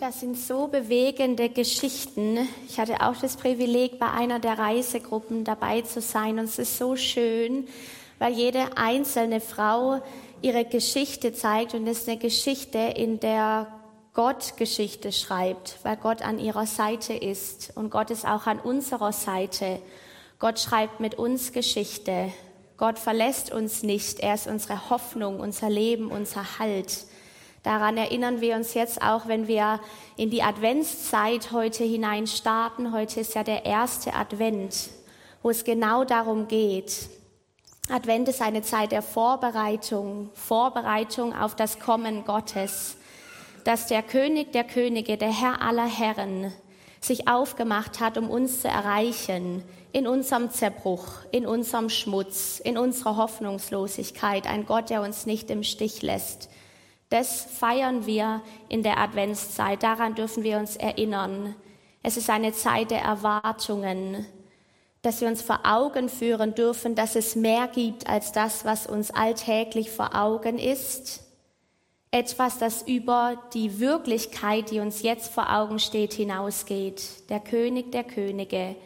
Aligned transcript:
Das 0.00 0.20
sind 0.20 0.38
so 0.38 0.66
bewegende 0.66 1.50
Geschichten. 1.50 2.48
Ich 2.66 2.80
hatte 2.80 3.02
auch 3.02 3.16
das 3.16 3.36
Privileg, 3.36 3.98
bei 3.98 4.10
einer 4.10 4.38
der 4.38 4.58
Reisegruppen 4.58 5.44
dabei 5.44 5.82
zu 5.82 6.00
sein. 6.00 6.38
Und 6.38 6.46
es 6.46 6.58
ist 6.58 6.78
so 6.78 6.96
schön, 6.96 7.68
weil 8.18 8.32
jede 8.32 8.78
einzelne 8.78 9.42
Frau 9.42 10.00
ihre 10.40 10.64
Geschichte 10.64 11.34
zeigt. 11.34 11.74
Und 11.74 11.86
es 11.86 11.98
ist 11.98 12.08
eine 12.08 12.16
Geschichte, 12.16 12.78
in 12.78 13.20
der 13.20 13.66
Gott 14.14 14.56
Geschichte 14.56 15.12
schreibt, 15.12 15.76
weil 15.82 15.98
Gott 15.98 16.22
an 16.22 16.38
ihrer 16.38 16.64
Seite 16.64 17.12
ist. 17.12 17.72
Und 17.74 17.90
Gott 17.90 18.08
ist 18.10 18.26
auch 18.26 18.46
an 18.46 18.58
unserer 18.58 19.12
Seite. 19.12 19.80
Gott 20.38 20.60
schreibt 20.60 21.00
mit 21.00 21.16
uns 21.16 21.52
Geschichte. 21.52 22.32
Gott 22.78 22.98
verlässt 22.98 23.52
uns 23.52 23.82
nicht. 23.82 24.20
Er 24.20 24.32
ist 24.32 24.46
unsere 24.46 24.88
Hoffnung, 24.88 25.40
unser 25.40 25.68
Leben, 25.68 26.10
unser 26.10 26.58
Halt. 26.58 27.04
Daran 27.62 27.98
erinnern 27.98 28.40
wir 28.40 28.56
uns 28.56 28.72
jetzt 28.72 29.02
auch, 29.02 29.28
wenn 29.28 29.46
wir 29.46 29.80
in 30.16 30.30
die 30.30 30.42
Adventszeit 30.42 31.52
heute 31.52 31.84
hinein 31.84 32.26
starten. 32.26 32.92
Heute 32.92 33.20
ist 33.20 33.34
ja 33.34 33.44
der 33.44 33.66
erste 33.66 34.14
Advent, 34.14 34.88
wo 35.42 35.50
es 35.50 35.64
genau 35.64 36.04
darum 36.04 36.48
geht. 36.48 37.10
Advent 37.90 38.28
ist 38.28 38.40
eine 38.40 38.62
Zeit 38.62 38.92
der 38.92 39.02
Vorbereitung, 39.02 40.30
Vorbereitung 40.32 41.36
auf 41.36 41.54
das 41.54 41.78
Kommen 41.78 42.24
Gottes, 42.24 42.96
dass 43.64 43.88
der 43.88 44.02
König 44.02 44.52
der 44.52 44.64
Könige, 44.64 45.18
der 45.18 45.32
Herr 45.32 45.60
aller 45.60 45.86
Herren, 45.86 46.52
sich 47.02 47.28
aufgemacht 47.28 48.00
hat, 48.00 48.16
um 48.16 48.30
uns 48.30 48.62
zu 48.62 48.68
erreichen, 48.68 49.64
in 49.92 50.06
unserem 50.06 50.50
Zerbruch, 50.50 51.06
in 51.30 51.46
unserem 51.46 51.90
Schmutz, 51.90 52.60
in 52.62 52.78
unserer 52.78 53.16
Hoffnungslosigkeit, 53.16 54.46
ein 54.46 54.64
Gott, 54.64 54.88
der 54.88 55.02
uns 55.02 55.26
nicht 55.26 55.50
im 55.50 55.62
Stich 55.62 56.00
lässt 56.00 56.48
das 57.10 57.42
feiern 57.44 58.06
wir 58.06 58.40
in 58.68 58.82
der 58.82 58.98
Adventszeit. 58.98 59.82
Daran 59.82 60.14
dürfen 60.14 60.44
wir 60.44 60.58
uns 60.58 60.76
erinnern. 60.76 61.54
Es 62.02 62.16
ist 62.16 62.30
eine 62.30 62.52
Zeit 62.52 62.90
der 62.90 63.02
Erwartungen, 63.02 64.26
dass 65.02 65.20
wir 65.20 65.28
uns 65.28 65.42
vor 65.42 65.60
Augen 65.64 66.08
führen 66.08 66.54
dürfen, 66.54 66.94
dass 66.94 67.16
es 67.16 67.34
mehr 67.34 67.68
gibt 67.68 68.08
als 68.08 68.32
das, 68.32 68.64
was 68.64 68.86
uns 68.86 69.10
alltäglich 69.10 69.90
vor 69.90 70.14
Augen 70.14 70.58
ist. 70.58 71.24
Etwas, 72.12 72.58
das 72.58 72.82
über 72.82 73.38
die 73.54 73.80
Wirklichkeit, 73.80 74.70
die 74.70 74.80
uns 74.80 75.02
jetzt 75.02 75.32
vor 75.32 75.52
Augen 75.52 75.78
steht, 75.78 76.12
hinausgeht. 76.12 77.28
Der 77.28 77.40
König 77.40 77.92
der 77.92 78.04
Könige, 78.04 78.76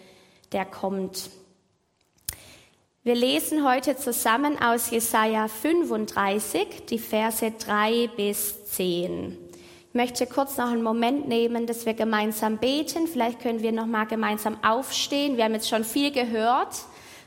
der 0.53 0.65
kommt. 0.65 1.31
Wir 3.07 3.15
lesen 3.15 3.69
heute 3.69 3.99
zusammen 3.99 4.59
aus 4.63 4.89
Jesaja 4.89 5.47
35, 5.47 6.87
die 6.89 6.99
Verse 6.99 7.51
3 7.51 8.09
bis 8.17 8.65
10. 8.65 9.37
Ich 9.89 9.93
möchte 9.95 10.27
kurz 10.27 10.57
noch 10.57 10.69
einen 10.71 10.83
Moment 10.83 11.29
nehmen, 11.29 11.67
dass 11.67 11.85
wir 11.85 11.93
gemeinsam 11.93 12.57
beten. 12.57 13.07
Vielleicht 13.07 13.41
können 13.41 13.61
wir 13.61 13.73
noch 13.73 13.85
mal 13.85 14.07
gemeinsam 14.07 14.57
aufstehen. 14.65 15.37
Wir 15.37 15.45
haben 15.45 15.53
jetzt 15.53 15.69
schon 15.69 15.85
viel 15.85 16.13
gehört. 16.13 16.77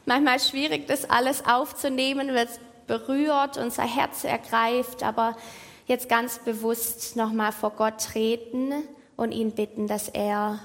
Manchmal 0.07 0.37
ist 0.37 0.49
schwierig, 0.49 0.87
das 0.87 1.07
alles 1.07 1.45
aufzunehmen, 1.45 2.29
weil 2.29 2.47
es 2.47 2.59
berührt, 2.87 3.59
unser 3.59 3.83
Herz 3.83 4.23
ergreift, 4.23 5.03
aber 5.03 5.37
jetzt 5.85 6.09
ganz 6.09 6.39
bewusst 6.39 7.15
noch 7.15 7.31
mal 7.31 7.51
vor 7.51 7.73
Gott 7.77 7.99
treten 7.99 8.73
und 9.15 9.31
ihn 9.31 9.51
bitten, 9.51 9.85
dass 9.85 10.09
er 10.09 10.57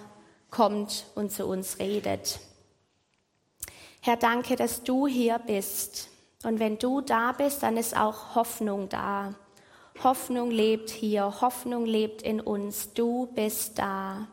kommt 0.51 1.05
und 1.15 1.31
zu 1.31 1.45
uns 1.45 1.79
redet. 1.79 2.41
Herr, 4.05 4.17
danke, 4.17 4.56
dass 4.56 4.83
du 4.83 5.06
hier 5.06 5.39
bist. 5.39 6.08
Und 6.42 6.58
wenn 6.58 6.77
du 6.77 7.03
da 7.03 7.31
bist, 7.31 7.62
dann 7.62 7.77
ist 7.77 7.97
auch 7.97 8.34
Hoffnung 8.34 8.89
da. 8.89 9.36
Hoffnung 10.03 10.50
lebt 10.50 10.91
hier, 10.91 11.41
Hoffnung 11.41 11.86
lebt 11.86 12.20
in 12.20 12.41
uns. 12.41 12.94
Du 12.94 13.27
bist 13.27 13.78
da. 13.78 14.27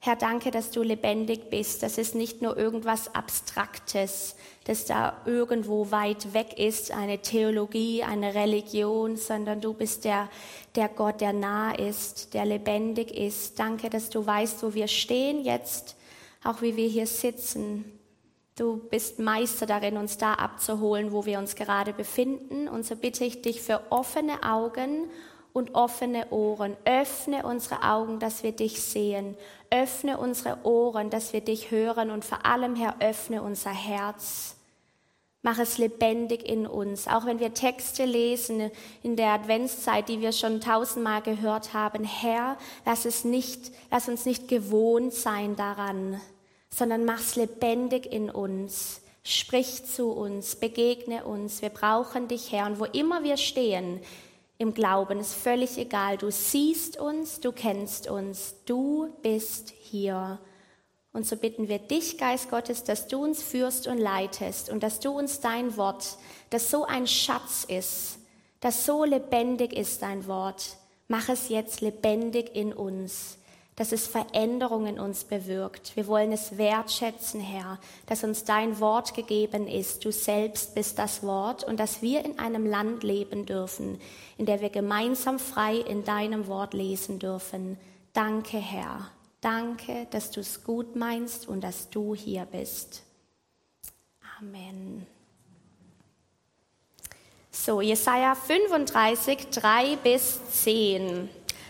Herr, 0.00 0.16
danke, 0.16 0.50
dass 0.50 0.70
du 0.70 0.82
lebendig 0.82 1.48
bist. 1.48 1.82
Das 1.82 1.96
ist 1.96 2.14
nicht 2.14 2.42
nur 2.42 2.58
irgendwas 2.58 3.14
Abstraktes, 3.14 4.36
das 4.64 4.84
da 4.84 5.16
irgendwo 5.24 5.90
weit 5.90 6.34
weg 6.34 6.58
ist, 6.58 6.90
eine 6.90 7.22
Theologie, 7.22 8.02
eine 8.02 8.34
Religion, 8.34 9.16
sondern 9.16 9.62
du 9.62 9.72
bist 9.72 10.04
der, 10.04 10.28
der 10.74 10.90
Gott, 10.90 11.22
der 11.22 11.32
nah 11.32 11.72
ist, 11.72 12.34
der 12.34 12.44
lebendig 12.44 13.16
ist. 13.16 13.58
Danke, 13.58 13.88
dass 13.88 14.10
du 14.10 14.26
weißt, 14.26 14.62
wo 14.62 14.74
wir 14.74 14.88
stehen 14.88 15.42
jetzt, 15.42 15.96
auch 16.44 16.60
wie 16.60 16.76
wir 16.76 16.86
hier 16.86 17.06
sitzen. 17.06 17.93
Du 18.56 18.76
bist 18.76 19.18
Meister 19.18 19.66
darin, 19.66 19.96
uns 19.96 20.16
da 20.16 20.34
abzuholen, 20.34 21.10
wo 21.10 21.26
wir 21.26 21.40
uns 21.40 21.56
gerade 21.56 21.92
befinden. 21.92 22.68
Und 22.68 22.86
so 22.86 22.94
bitte 22.94 23.24
ich 23.24 23.42
dich 23.42 23.60
für 23.60 23.80
offene 23.90 24.44
Augen 24.44 25.10
und 25.52 25.74
offene 25.74 26.30
Ohren. 26.30 26.76
Öffne 26.84 27.44
unsere 27.44 27.82
Augen, 27.82 28.20
dass 28.20 28.44
wir 28.44 28.52
dich 28.52 28.80
sehen. 28.80 29.36
Öffne 29.70 30.18
unsere 30.18 30.58
Ohren, 30.62 31.10
dass 31.10 31.32
wir 31.32 31.40
dich 31.40 31.72
hören. 31.72 32.12
Und 32.12 32.24
vor 32.24 32.46
allem, 32.46 32.76
Herr, 32.76 32.94
öffne 33.00 33.42
unser 33.42 33.72
Herz. 33.72 34.54
Mach 35.42 35.58
es 35.58 35.76
lebendig 35.76 36.48
in 36.48 36.68
uns. 36.68 37.08
Auch 37.08 37.26
wenn 37.26 37.40
wir 37.40 37.54
Texte 37.54 38.04
lesen 38.04 38.70
in 39.02 39.16
der 39.16 39.30
Adventszeit, 39.30 40.08
die 40.08 40.20
wir 40.20 40.30
schon 40.30 40.60
tausendmal 40.60 41.22
gehört 41.22 41.74
haben. 41.74 42.04
Herr, 42.04 42.56
lass 42.86 43.04
es 43.04 43.24
nicht, 43.24 43.72
lass 43.90 44.08
uns 44.08 44.26
nicht 44.26 44.46
gewohnt 44.46 45.12
sein 45.12 45.56
daran 45.56 46.20
sondern 46.74 47.04
mach's 47.04 47.36
lebendig 47.36 48.06
in 48.06 48.30
uns. 48.30 49.00
Sprich 49.22 49.86
zu 49.86 50.10
uns, 50.10 50.56
begegne 50.56 51.24
uns. 51.24 51.62
Wir 51.62 51.70
brauchen 51.70 52.28
dich, 52.28 52.52
Herr. 52.52 52.66
Und 52.66 52.80
wo 52.80 52.84
immer 52.84 53.22
wir 53.22 53.36
stehen 53.36 54.00
im 54.58 54.74
Glauben, 54.74 55.20
ist 55.20 55.34
völlig 55.34 55.78
egal. 55.78 56.18
Du 56.18 56.30
siehst 56.30 56.98
uns, 56.98 57.40
du 57.40 57.52
kennst 57.52 58.10
uns, 58.10 58.56
du 58.66 59.08
bist 59.22 59.70
hier. 59.70 60.38
Und 61.12 61.26
so 61.26 61.36
bitten 61.36 61.68
wir 61.68 61.78
dich, 61.78 62.18
Geist 62.18 62.50
Gottes, 62.50 62.82
dass 62.82 63.06
du 63.06 63.22
uns 63.22 63.42
führst 63.42 63.86
und 63.86 63.98
leitest 63.98 64.68
und 64.68 64.82
dass 64.82 64.98
du 64.98 65.16
uns 65.16 65.40
dein 65.40 65.76
Wort, 65.76 66.18
das 66.50 66.70
so 66.70 66.84
ein 66.84 67.06
Schatz 67.06 67.64
ist, 67.68 68.18
das 68.60 68.84
so 68.84 69.04
lebendig 69.04 69.72
ist, 69.72 70.02
dein 70.02 70.26
Wort, 70.26 70.76
mach 71.06 71.28
es 71.28 71.48
jetzt 71.48 71.80
lebendig 71.80 72.54
in 72.54 72.72
uns 72.72 73.38
dass 73.76 73.92
es 73.92 74.06
Veränderungen 74.06 74.94
in 74.94 75.00
uns 75.00 75.24
bewirkt. 75.24 75.96
Wir 75.96 76.06
wollen 76.06 76.32
es 76.32 76.56
wertschätzen, 76.58 77.40
Herr, 77.40 77.78
dass 78.06 78.22
uns 78.22 78.44
dein 78.44 78.78
Wort 78.78 79.14
gegeben 79.14 79.66
ist. 79.66 80.04
Du 80.04 80.12
selbst 80.12 80.74
bist 80.74 80.98
das 80.98 81.22
Wort 81.22 81.64
und 81.64 81.80
dass 81.80 82.00
wir 82.00 82.24
in 82.24 82.38
einem 82.38 82.66
Land 82.66 83.02
leben 83.02 83.46
dürfen, 83.46 84.00
in 84.38 84.46
der 84.46 84.60
wir 84.60 84.70
gemeinsam 84.70 85.38
frei 85.38 85.76
in 85.76 86.04
deinem 86.04 86.46
Wort 86.46 86.72
lesen 86.72 87.18
dürfen. 87.18 87.78
Danke, 88.12 88.58
Herr. 88.58 89.10
Danke, 89.40 90.06
dass 90.10 90.30
du 90.30 90.40
es 90.40 90.62
gut 90.62 90.94
meinst 90.96 91.48
und 91.48 91.62
dass 91.62 91.90
du 91.90 92.14
hier 92.14 92.46
bist. 92.46 93.02
Amen. 94.38 95.06
So, 97.50 97.80
Jesaja 97.80 98.34
35, 98.34 99.50
3 99.50 99.96
bis 99.96 100.40
10. 100.50 101.28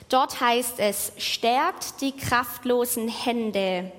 Dort 0.09 0.41
heißt 0.41 0.78
es, 0.78 1.12
stärkt 1.16 2.00
die 2.00 2.12
kraftlosen 2.12 3.09
Hände, 3.09 3.91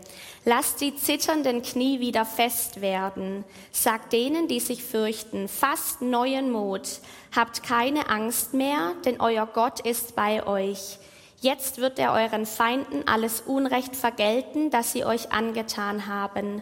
lasst 0.45 0.81
die 0.81 0.95
zitternden 0.95 1.61
Knie 1.61 1.99
wieder 1.99 2.25
fest 2.25 2.81
werden, 2.81 3.43
sagt 3.71 4.13
denen, 4.13 4.47
die 4.47 4.59
sich 4.59 4.83
fürchten, 4.83 5.47
fasst 5.47 6.01
neuen 6.01 6.51
Mut, 6.51 6.99
habt 7.35 7.63
keine 7.63 8.09
Angst 8.09 8.53
mehr, 8.53 8.93
denn 9.03 9.19
euer 9.19 9.47
Gott 9.47 9.79
ist 9.79 10.15
bei 10.15 10.45
euch. 10.45 10.99
Jetzt 11.41 11.79
wird 11.79 11.99
er 11.99 12.13
euren 12.13 12.45
Feinden 12.45 13.07
alles 13.07 13.41
Unrecht 13.41 13.95
vergelten, 13.95 14.69
das 14.69 14.93
sie 14.93 15.05
euch 15.05 15.31
angetan 15.31 16.07
haben. 16.07 16.61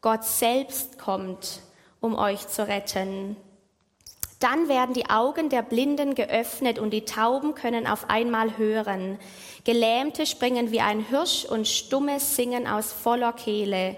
Gott 0.00 0.24
selbst 0.24 0.98
kommt, 0.98 1.60
um 2.00 2.16
euch 2.16 2.48
zu 2.48 2.66
retten. 2.66 3.36
Dann 4.42 4.68
werden 4.68 4.92
die 4.92 5.08
Augen 5.08 5.50
der 5.50 5.62
Blinden 5.62 6.16
geöffnet 6.16 6.80
und 6.80 6.90
die 6.90 7.04
Tauben 7.04 7.54
können 7.54 7.86
auf 7.86 8.10
einmal 8.10 8.58
hören. 8.58 9.20
Gelähmte 9.62 10.26
springen 10.26 10.72
wie 10.72 10.80
ein 10.80 11.06
Hirsch 11.06 11.44
und 11.44 11.68
Stumme 11.68 12.18
singen 12.18 12.66
aus 12.66 12.92
voller 12.92 13.32
Kehle. 13.34 13.96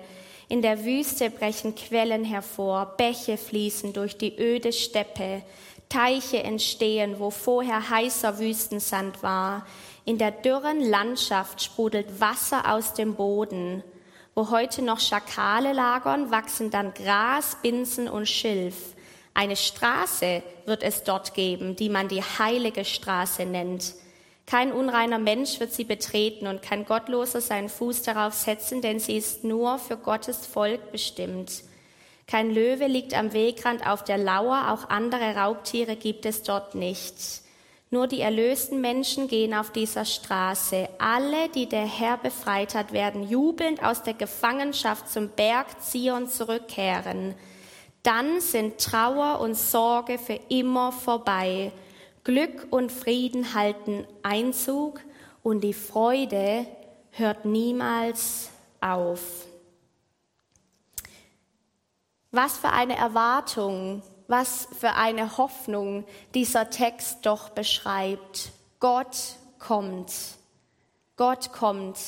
In 0.51 0.61
der 0.61 0.85
Wüste 0.85 1.31
brechen 1.31 1.75
Quellen 1.75 2.25
hervor, 2.25 2.93
Bäche 2.99 3.39
fließen 3.39 3.95
durch 3.95 4.19
die 4.19 4.39
öde 4.39 4.75
Steppe, 4.75 5.41
Teiche 5.89 6.43
entstehen, 6.43 7.19
wo 7.19 7.31
vorher 7.31 7.89
heißer 7.89 8.39
Wüstensand 8.39 9.23
war. 9.23 9.67
In 10.05 10.19
der 10.19 10.31
dürren 10.31 10.83
Landschaft 10.83 11.63
sprudelt 11.63 12.21
Wasser 12.21 12.71
aus 12.71 12.93
dem 12.93 13.15
Boden. 13.15 13.83
Wo 14.35 14.51
heute 14.51 14.83
noch 14.83 15.01
Schakale 15.01 15.73
lagern, 15.73 16.31
wachsen 16.31 16.71
dann 16.71 16.93
Gras, 16.93 17.57
Binsen 17.63 18.09
und 18.11 18.29
Schilf. 18.29 18.94
Eine 19.35 19.57
Straße 19.57 20.43
wird 20.65 20.85
es 20.85 21.03
dort 21.03 21.35
geben, 21.35 21.75
die 21.75 21.89
man 21.89 22.07
die 22.09 22.23
heilige 22.23 22.85
Straße 22.85 23.45
nennt. 23.45 23.95
Kein 24.47 24.73
unreiner 24.73 25.19
Mensch 25.19 25.59
wird 25.59 25.73
sie 25.73 25.85
betreten 25.85 26.47
und 26.47 26.63
kein 26.63 26.85
Gottloser 26.85 27.41
seinen 27.41 27.69
Fuß 27.69 28.03
darauf 28.03 28.35
setzen, 28.35 28.81
denn 28.81 29.01
sie 29.01 29.17
ist 29.17 29.43
nur 29.43 29.79
für 29.79 29.97
Gottes 29.97 30.47
Volk 30.47 30.93
bestimmt. 30.93 31.65
Kein 32.27 32.51
Löwe 32.55 32.87
liegt 32.87 33.15
am 33.15 33.33
Wegrand 33.33 33.87
auf 33.87 34.05
der 34.05 34.19
Lauer, 34.19 34.71
auch 34.71 34.89
andere 34.89 35.35
Raubtiere 35.35 35.97
gibt 35.97 36.27
es 36.27 36.43
dort 36.43 36.75
nicht. 36.75 37.43
Nur 37.91 38.07
die 38.07 38.21
erlösten 38.21 38.81
Menschen 38.81 39.29
gehen 39.29 39.55
auf 39.55 39.71
dieser 39.71 40.05
Straße. 40.05 40.89
Alle, 40.99 41.49
die 41.55 41.69
der 41.69 41.87
Herr 41.87 42.19
befreit 42.19 42.75
hat, 42.75 42.93
werden 42.93 43.29
jubelnd 43.29 43.83
aus 43.83 44.03
der 44.03 44.15
Gefangenschaft 44.15 45.09
zum 45.09 45.29
Berg 45.29 45.81
Zion 45.81 46.29
zurückkehren. 46.29 47.35
Dann 48.05 48.43
sind 48.43 48.79
Trauer 48.79 49.41
und 49.41 49.55
Sorge 49.55 50.19
für 50.19 50.39
immer 50.51 50.93
vorbei. 50.93 51.73
Glück 52.23 52.69
und 52.71 52.93
Frieden 52.93 53.55
halten 53.55 54.07
Einzug 54.23 55.01
und 55.43 55.63
die 55.63 55.73
Freude 55.73 56.67
hört 57.13 57.47
niemals 57.47 58.51
auf. 58.81 59.47
Was 62.31 62.59
für 62.59 62.71
eine 62.71 62.97
Erwartung, 62.97 64.03
was 64.29 64.69
für 64.79 64.93
eine 64.93 65.39
Hoffnung 65.39 66.05
dieser 66.35 66.69
Text 66.69 67.25
doch 67.25 67.51
beschreibt. 67.51 68.53
Gott 68.81 69.17
kommt. 69.59 70.13
Gott 71.17 71.53
kommt. 71.53 71.99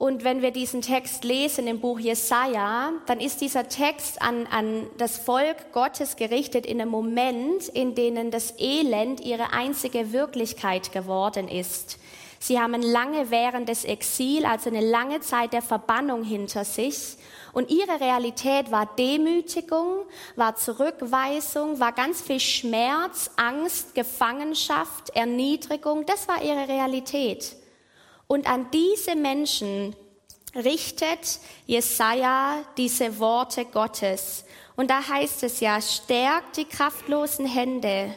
Und 0.00 0.24
wenn 0.24 0.40
wir 0.40 0.50
diesen 0.50 0.80
Text 0.80 1.24
lesen 1.24 1.66
im 1.66 1.78
Buch 1.78 1.98
Jesaja, 1.98 2.94
dann 3.04 3.20
ist 3.20 3.42
dieser 3.42 3.68
Text 3.68 4.22
an, 4.22 4.46
an 4.46 4.86
das 4.96 5.18
Volk 5.18 5.72
Gottes 5.72 6.16
gerichtet 6.16 6.64
in 6.64 6.80
einem 6.80 6.90
Moment, 6.90 7.68
in 7.68 7.94
dem 7.94 8.30
das 8.30 8.54
Elend 8.58 9.20
ihre 9.20 9.52
einzige 9.52 10.10
Wirklichkeit 10.14 10.90
geworden 10.92 11.48
ist. 11.48 11.98
Sie 12.38 12.58
haben 12.58 12.80
lange 12.80 13.30
während 13.30 13.68
des 13.68 13.84
Exil, 13.84 14.46
also 14.46 14.70
eine 14.70 14.80
lange 14.80 15.20
Zeit 15.20 15.52
der 15.52 15.60
Verbannung 15.60 16.24
hinter 16.24 16.64
sich. 16.64 17.18
Und 17.52 17.70
ihre 17.70 18.00
Realität 18.00 18.70
war 18.70 18.88
Demütigung, 18.96 20.06
war 20.34 20.56
Zurückweisung, 20.56 21.78
war 21.78 21.92
ganz 21.92 22.22
viel 22.22 22.40
Schmerz, 22.40 23.32
Angst, 23.36 23.94
Gefangenschaft, 23.94 25.10
Erniedrigung. 25.10 26.06
Das 26.06 26.26
war 26.26 26.42
ihre 26.42 26.68
Realität. 26.68 27.59
Und 28.30 28.46
an 28.46 28.70
diese 28.70 29.16
Menschen 29.16 29.96
richtet 30.54 31.40
Jesaja 31.66 32.62
diese 32.76 33.18
Worte 33.18 33.64
Gottes. 33.64 34.44
Und 34.76 34.88
da 34.88 35.08
heißt 35.08 35.42
es 35.42 35.58
ja, 35.58 35.80
stärkt 35.80 36.56
die 36.56 36.64
kraftlosen 36.64 37.44
Hände, 37.44 38.14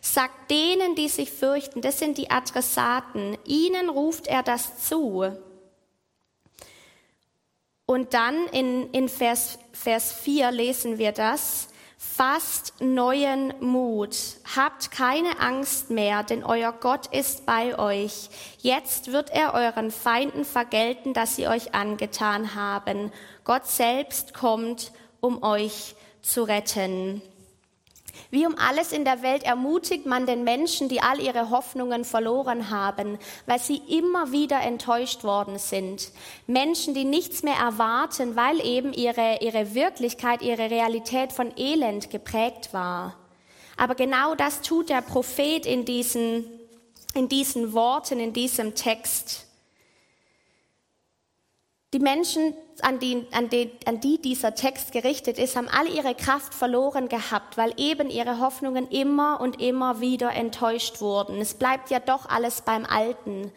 sagt 0.00 0.50
denen, 0.50 0.94
die 0.94 1.10
sich 1.10 1.30
fürchten, 1.30 1.82
das 1.82 1.98
sind 1.98 2.16
die 2.16 2.30
Adressaten, 2.30 3.36
ihnen 3.44 3.90
ruft 3.90 4.28
er 4.28 4.42
das 4.42 4.78
zu. 4.78 5.36
Und 7.84 8.14
dann 8.14 8.46
in, 8.46 8.90
in 8.92 9.10
Vers, 9.10 9.58
Vers 9.74 10.10
4 10.10 10.52
lesen 10.52 10.96
wir 10.96 11.12
das, 11.12 11.68
Fasst 12.16 12.74
neuen 12.80 13.52
Mut, 13.58 14.16
habt 14.54 14.92
keine 14.92 15.40
Angst 15.40 15.90
mehr, 15.90 16.22
denn 16.22 16.44
euer 16.44 16.70
Gott 16.70 17.08
ist 17.08 17.44
bei 17.44 17.76
euch. 17.76 18.30
Jetzt 18.58 19.10
wird 19.10 19.30
er 19.30 19.52
euren 19.52 19.90
Feinden 19.90 20.44
vergelten, 20.44 21.12
dass 21.12 21.34
sie 21.34 21.48
euch 21.48 21.74
angetan 21.74 22.54
haben. 22.54 23.10
Gott 23.42 23.66
selbst 23.66 24.32
kommt, 24.32 24.92
um 25.20 25.42
euch 25.42 25.96
zu 26.22 26.44
retten. 26.44 27.20
Wie 28.30 28.46
um 28.46 28.56
alles 28.58 28.92
in 28.92 29.04
der 29.04 29.22
Welt 29.22 29.42
ermutigt 29.42 30.06
man 30.06 30.26
den 30.26 30.44
Menschen, 30.44 30.88
die 30.88 31.00
all 31.00 31.20
ihre 31.20 31.50
Hoffnungen 31.50 32.04
verloren 32.04 32.70
haben, 32.70 33.18
weil 33.46 33.58
sie 33.58 33.76
immer 33.88 34.32
wieder 34.32 34.60
enttäuscht 34.60 35.24
worden 35.24 35.58
sind. 35.58 36.10
Menschen, 36.46 36.94
die 36.94 37.04
nichts 37.04 37.42
mehr 37.42 37.56
erwarten, 37.56 38.36
weil 38.36 38.64
eben 38.64 38.92
ihre, 38.92 39.38
ihre 39.40 39.74
Wirklichkeit, 39.74 40.42
ihre 40.42 40.70
Realität 40.70 41.32
von 41.32 41.52
Elend 41.56 42.10
geprägt 42.10 42.72
war. 42.72 43.16
Aber 43.76 43.94
genau 43.94 44.34
das 44.34 44.60
tut 44.60 44.88
der 44.88 45.02
Prophet 45.02 45.66
in 45.66 45.84
diesen, 45.84 46.44
in 47.14 47.28
diesen 47.28 47.72
Worten, 47.72 48.20
in 48.20 48.32
diesem 48.32 48.74
Text. 48.74 49.46
Die 51.94 52.00
Menschen, 52.00 52.54
an 52.82 52.98
die, 52.98 53.24
an, 53.30 53.48
die, 53.48 53.70
an 53.86 54.00
die 54.00 54.20
dieser 54.20 54.56
Text 54.56 54.90
gerichtet 54.90 55.38
ist, 55.38 55.54
haben 55.54 55.68
alle 55.68 55.90
ihre 55.90 56.16
Kraft 56.16 56.52
verloren 56.52 57.08
gehabt, 57.08 57.56
weil 57.56 57.72
eben 57.76 58.10
ihre 58.10 58.40
Hoffnungen 58.40 58.88
immer 58.88 59.40
und 59.40 59.62
immer 59.62 60.00
wieder 60.00 60.32
enttäuscht 60.32 61.00
wurden. 61.00 61.40
Es 61.40 61.54
bleibt 61.54 61.90
ja 61.90 62.00
doch 62.00 62.28
alles 62.28 62.62
beim 62.62 62.84
Alten. 62.84 63.52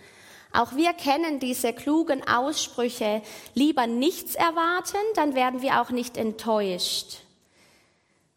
Auch 0.53 0.75
wir 0.75 0.93
kennen 0.93 1.39
diese 1.39 1.73
klugen 1.73 2.27
Aussprüche, 2.27 3.23
lieber 3.55 3.87
nichts 3.87 4.35
erwarten, 4.35 4.97
dann 5.15 5.33
werden 5.33 5.63
wir 5.63 5.81
auch 5.81 5.89
nicht 5.89 6.15
enttäuscht. 6.15 7.21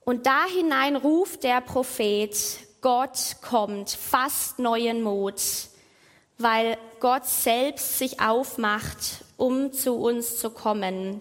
Und 0.06 0.24
da 0.24 0.46
hinein 0.46 0.96
ruft 0.96 1.44
der 1.44 1.60
Prophet, 1.60 2.34
Gott 2.80 3.36
kommt, 3.42 3.90
fast 3.90 4.60
neuen 4.60 5.02
Mut, 5.02 5.42
weil 6.38 6.78
Gott 7.00 7.26
selbst 7.26 7.98
sich 7.98 8.18
aufmacht 8.18 9.24
um 9.40 9.72
zu 9.72 9.94
uns 9.94 10.38
zu 10.38 10.50
kommen. 10.50 11.20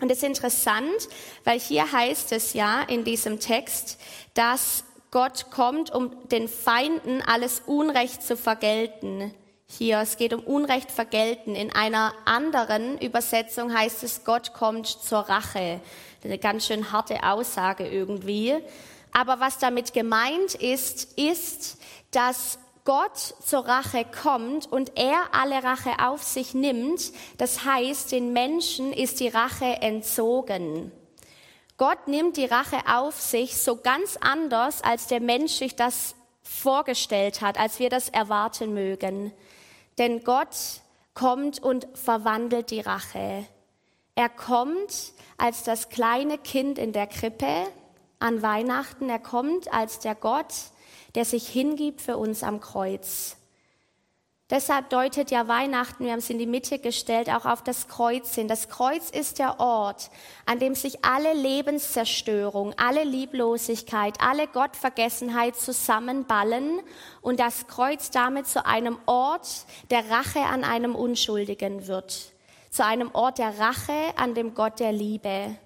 Und 0.00 0.10
es 0.10 0.18
ist 0.18 0.24
interessant, 0.24 1.08
weil 1.44 1.58
hier 1.58 1.90
heißt 1.90 2.32
es 2.32 2.54
ja 2.54 2.82
in 2.82 3.04
diesem 3.04 3.40
Text, 3.40 3.98
dass 4.34 4.84
Gott 5.10 5.50
kommt, 5.50 5.90
um 5.90 6.28
den 6.28 6.48
Feinden 6.48 7.20
alles 7.22 7.62
Unrecht 7.66 8.22
zu 8.22 8.36
vergelten. 8.36 9.34
Hier, 9.66 9.98
es 10.00 10.16
geht 10.16 10.32
um 10.32 10.40
Unrecht 10.40 10.92
vergelten. 10.92 11.54
In 11.54 11.74
einer 11.74 12.14
anderen 12.24 12.98
Übersetzung 12.98 13.76
heißt 13.76 14.04
es, 14.04 14.24
Gott 14.24 14.52
kommt 14.54 14.86
zur 14.86 15.20
Rache. 15.20 15.80
Eine 16.22 16.38
ganz 16.38 16.66
schön 16.66 16.92
harte 16.92 17.22
Aussage 17.24 17.86
irgendwie. 17.88 18.54
Aber 19.12 19.40
was 19.40 19.58
damit 19.58 19.92
gemeint 19.92 20.54
ist, 20.54 21.18
ist, 21.18 21.78
dass 22.12 22.58
Gott 22.88 23.18
zur 23.18 23.66
Rache 23.66 24.06
kommt 24.06 24.72
und 24.72 24.92
er 24.96 25.18
alle 25.32 25.62
Rache 25.62 25.90
auf 25.98 26.22
sich 26.22 26.54
nimmt, 26.54 27.12
das 27.36 27.66
heißt, 27.66 28.12
den 28.12 28.32
Menschen 28.32 28.94
ist 28.94 29.20
die 29.20 29.28
Rache 29.28 29.66
entzogen. 29.82 30.90
Gott 31.76 32.08
nimmt 32.08 32.38
die 32.38 32.46
Rache 32.46 32.78
auf 32.90 33.20
sich 33.20 33.58
so 33.58 33.76
ganz 33.76 34.16
anders, 34.22 34.82
als 34.82 35.06
der 35.06 35.20
Mensch 35.20 35.52
sich 35.52 35.76
das 35.76 36.14
vorgestellt 36.42 37.42
hat, 37.42 37.60
als 37.60 37.78
wir 37.78 37.90
das 37.90 38.08
erwarten 38.08 38.72
mögen. 38.72 39.34
Denn 39.98 40.24
Gott 40.24 40.56
kommt 41.12 41.62
und 41.62 41.86
verwandelt 41.92 42.70
die 42.70 42.80
Rache. 42.80 43.44
Er 44.14 44.30
kommt 44.30 45.12
als 45.36 45.62
das 45.62 45.90
kleine 45.90 46.38
Kind 46.38 46.78
in 46.78 46.94
der 46.94 47.06
Krippe 47.06 47.66
an 48.18 48.40
Weihnachten. 48.40 49.10
Er 49.10 49.18
kommt 49.18 49.70
als 49.74 49.98
der 49.98 50.14
Gott, 50.14 50.54
der 51.18 51.24
sich 51.24 51.48
hingibt 51.48 52.00
für 52.00 52.16
uns 52.16 52.44
am 52.44 52.60
Kreuz. 52.60 53.36
Deshalb 54.50 54.88
deutet 54.88 55.32
ja 55.32 55.48
Weihnachten, 55.48 56.04
wir 56.04 56.12
haben 56.12 56.20
es 56.20 56.30
in 56.30 56.38
die 56.38 56.46
Mitte 56.46 56.78
gestellt, 56.78 57.28
auch 57.28 57.44
auf 57.44 57.60
das 57.60 57.88
Kreuz 57.88 58.36
hin. 58.36 58.46
Das 58.46 58.68
Kreuz 58.68 59.10
ist 59.10 59.40
der 59.40 59.58
Ort, 59.58 60.12
an 60.46 60.60
dem 60.60 60.76
sich 60.76 61.04
alle 61.04 61.34
Lebenszerstörung, 61.34 62.72
alle 62.76 63.02
Lieblosigkeit, 63.02 64.14
alle 64.20 64.46
Gottvergessenheit 64.46 65.56
zusammenballen 65.56 66.82
und 67.20 67.40
das 67.40 67.66
Kreuz 67.66 68.12
damit 68.12 68.46
zu 68.46 68.64
einem 68.64 68.96
Ort 69.06 69.48
der 69.90 70.08
Rache 70.08 70.42
an 70.42 70.62
einem 70.62 70.94
Unschuldigen 70.94 71.88
wird. 71.88 72.30
Zu 72.70 72.84
einem 72.84 73.10
Ort 73.12 73.38
der 73.38 73.58
Rache 73.58 74.12
an 74.14 74.36
dem 74.36 74.54
Gott 74.54 74.78
der 74.78 74.92
Liebe. 74.92 75.56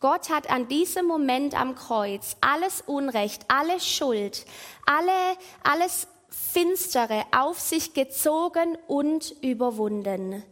Gott 0.00 0.30
hat 0.30 0.50
an 0.50 0.68
diesem 0.68 1.06
Moment 1.06 1.58
am 1.58 1.74
Kreuz 1.74 2.36
alles 2.40 2.82
Unrecht, 2.82 3.44
alle 3.48 3.80
Schuld, 3.80 4.44
alle, 4.84 5.36
alles 5.62 6.06
Finstere 6.28 7.24
auf 7.36 7.58
sich 7.58 7.94
gezogen 7.94 8.76
und 8.86 9.34
überwunden. 9.42 10.44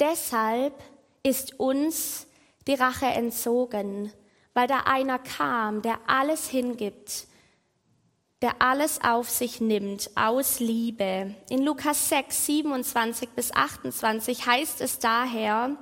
Deshalb 0.00 0.74
ist 1.22 1.58
uns 1.58 2.26
die 2.66 2.74
Rache 2.74 3.06
entzogen, 3.06 4.12
weil 4.54 4.66
da 4.66 4.80
einer 4.80 5.18
kam, 5.18 5.82
der 5.82 5.98
alles 6.06 6.48
hingibt, 6.48 7.26
der 8.40 8.62
alles 8.62 9.00
auf 9.02 9.28
sich 9.28 9.60
nimmt 9.60 10.10
aus 10.16 10.60
Liebe. 10.60 11.34
In 11.50 11.64
Lukas 11.64 12.08
6, 12.08 12.46
27 12.46 13.30
bis 13.30 13.52
28 13.52 14.46
heißt 14.46 14.80
es 14.80 14.98
daher, 14.98 15.76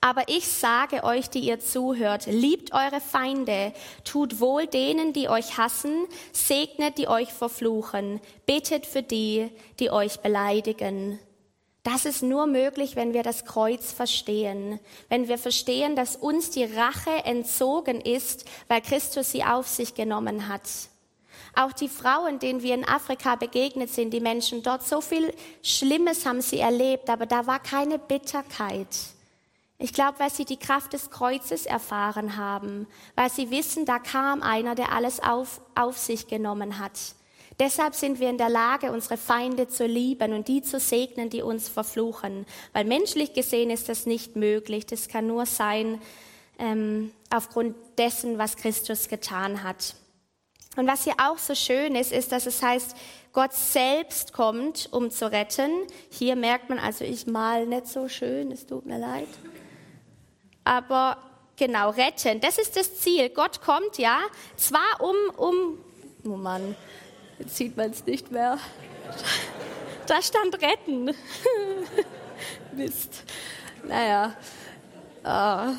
aber 0.00 0.28
ich 0.28 0.46
sage 0.46 1.02
euch, 1.02 1.28
die 1.28 1.40
ihr 1.40 1.58
zuhört, 1.58 2.26
liebt 2.26 2.72
eure 2.72 3.00
Feinde, 3.00 3.72
tut 4.04 4.40
wohl 4.40 4.66
denen, 4.66 5.12
die 5.12 5.28
euch 5.28 5.58
hassen, 5.58 6.06
segnet, 6.32 6.98
die 6.98 7.08
euch 7.08 7.32
verfluchen, 7.32 8.20
betet 8.46 8.86
für 8.86 9.02
die, 9.02 9.50
die 9.80 9.90
euch 9.90 10.20
beleidigen. 10.20 11.18
Das 11.82 12.04
ist 12.04 12.22
nur 12.22 12.46
möglich, 12.46 12.96
wenn 12.96 13.12
wir 13.14 13.22
das 13.22 13.44
Kreuz 13.44 13.92
verstehen, 13.92 14.78
wenn 15.08 15.26
wir 15.26 15.38
verstehen, 15.38 15.96
dass 15.96 16.16
uns 16.16 16.50
die 16.50 16.64
Rache 16.64 17.24
entzogen 17.24 18.00
ist, 18.00 18.44
weil 18.68 18.82
Christus 18.82 19.32
sie 19.32 19.42
auf 19.42 19.66
sich 19.66 19.94
genommen 19.94 20.48
hat. 20.48 20.62
Auch 21.56 21.72
die 21.72 21.88
Frauen, 21.88 22.38
denen 22.38 22.62
wir 22.62 22.74
in 22.74 22.86
Afrika 22.86 23.34
begegnet 23.36 23.90
sind, 23.90 24.12
die 24.12 24.20
Menschen 24.20 24.62
dort, 24.62 24.86
so 24.86 25.00
viel 25.00 25.32
Schlimmes 25.62 26.24
haben 26.26 26.40
sie 26.40 26.60
erlebt, 26.60 27.10
aber 27.10 27.26
da 27.26 27.46
war 27.46 27.58
keine 27.58 27.98
Bitterkeit. 27.98 28.88
Ich 29.78 29.92
glaube, 29.92 30.18
weil 30.18 30.30
sie 30.30 30.44
die 30.44 30.58
Kraft 30.58 30.92
des 30.92 31.10
Kreuzes 31.10 31.64
erfahren 31.64 32.36
haben, 32.36 32.86
weil 33.14 33.30
sie 33.30 33.50
wissen, 33.50 33.84
da 33.84 33.98
kam 33.98 34.42
einer, 34.42 34.74
der 34.74 34.92
alles 34.92 35.20
auf, 35.20 35.60
auf 35.76 35.96
sich 35.96 36.26
genommen 36.26 36.80
hat, 36.80 36.98
Deshalb 37.60 37.96
sind 37.96 38.20
wir 38.20 38.30
in 38.30 38.38
der 38.38 38.48
Lage, 38.48 38.92
unsere 38.92 39.16
Feinde 39.16 39.66
zu 39.66 39.84
lieben 39.84 40.32
und 40.32 40.46
die 40.46 40.62
zu 40.62 40.78
segnen, 40.78 41.28
die 41.28 41.42
uns 41.42 41.68
verfluchen. 41.68 42.46
Weil 42.72 42.84
menschlich 42.84 43.32
gesehen 43.32 43.70
ist 43.70 43.88
das 43.88 44.06
nicht 44.06 44.36
möglich. 44.36 44.86
Das 44.86 45.08
kann 45.08 45.26
nur 45.26 45.44
sein 45.44 46.00
ähm, 46.60 47.12
aufgrund 47.30 47.74
dessen, 47.98 48.38
was 48.38 48.56
Christus 48.56 49.08
getan 49.08 49.64
hat. 49.64 49.96
Und 50.76 50.86
was 50.86 51.02
hier 51.02 51.14
auch 51.18 51.38
so 51.38 51.56
schön 51.56 51.96
ist, 51.96 52.12
ist, 52.12 52.30
dass 52.30 52.46
es 52.46 52.62
heißt, 52.62 52.94
Gott 53.32 53.52
selbst 53.52 54.32
kommt, 54.32 54.88
um 54.92 55.10
zu 55.10 55.30
retten. 55.30 55.70
Hier 56.10 56.36
merkt 56.36 56.68
man, 56.68 56.78
also 56.78 57.04
ich 57.04 57.26
mal 57.26 57.66
nicht 57.66 57.88
so 57.88 58.08
schön, 58.08 58.52
es 58.52 58.66
tut 58.66 58.86
mir 58.86 58.98
leid. 58.98 59.26
Aber 60.68 61.16
genau, 61.56 61.88
retten, 61.88 62.42
das 62.42 62.58
ist 62.58 62.76
das 62.76 63.00
Ziel. 63.00 63.30
Gott 63.30 63.62
kommt, 63.62 63.96
ja, 63.96 64.20
zwar 64.56 65.00
um, 65.00 65.16
um, 65.38 65.78
oh 66.24 66.36
Mann, 66.36 66.76
Jetzt 67.38 67.56
sieht 67.56 67.76
man 67.76 67.90
es 67.90 68.04
nicht 68.04 68.30
mehr. 68.32 68.58
Da 70.06 70.20
stand 70.20 70.60
retten. 70.60 71.14
Mist. 72.72 73.22
Naja. 73.84 74.34
Uh, 75.24 75.74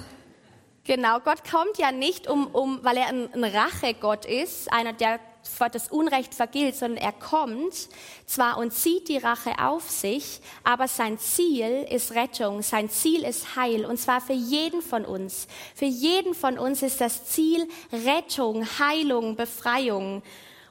genau, 0.86 1.20
Gott 1.20 1.44
kommt 1.50 1.78
ja 1.78 1.92
nicht, 1.92 2.28
um, 2.28 2.48
um, 2.48 2.80
weil 2.84 2.98
er 2.98 3.08
ein, 3.10 3.34
ein 3.34 3.44
Rachegott 3.44 4.26
ist, 4.26 4.72
einer, 4.72 4.94
der 4.94 5.20
das 5.68 5.90
Unrecht 5.90 6.34
vergilt, 6.34 6.78
sondern 6.78 7.04
er 7.04 7.12
kommt 7.12 7.90
zwar 8.26 8.58
und 8.58 8.72
zieht 8.72 9.10
die 9.10 9.18
Rache 9.18 9.52
auf 9.60 9.90
sich, 9.90 10.40
aber 10.64 10.88
sein 10.88 11.20
Ziel 11.20 11.86
ist 11.90 12.14
Rettung, 12.14 12.62
sein 12.62 12.90
Ziel 12.90 13.24
ist 13.24 13.58
Heil 13.58 13.86
und 13.86 13.98
zwar 13.98 14.22
für 14.22 14.34
jeden 14.34 14.82
von 14.82 15.04
uns. 15.04 15.48
Für 15.76 15.86
jeden 15.86 16.34
von 16.34 16.58
uns 16.58 16.82
ist 16.82 17.02
das 17.02 17.26
Ziel 17.26 17.68
Rettung, 17.92 18.66
Heilung, 18.80 19.36
Befreiung. 19.36 20.24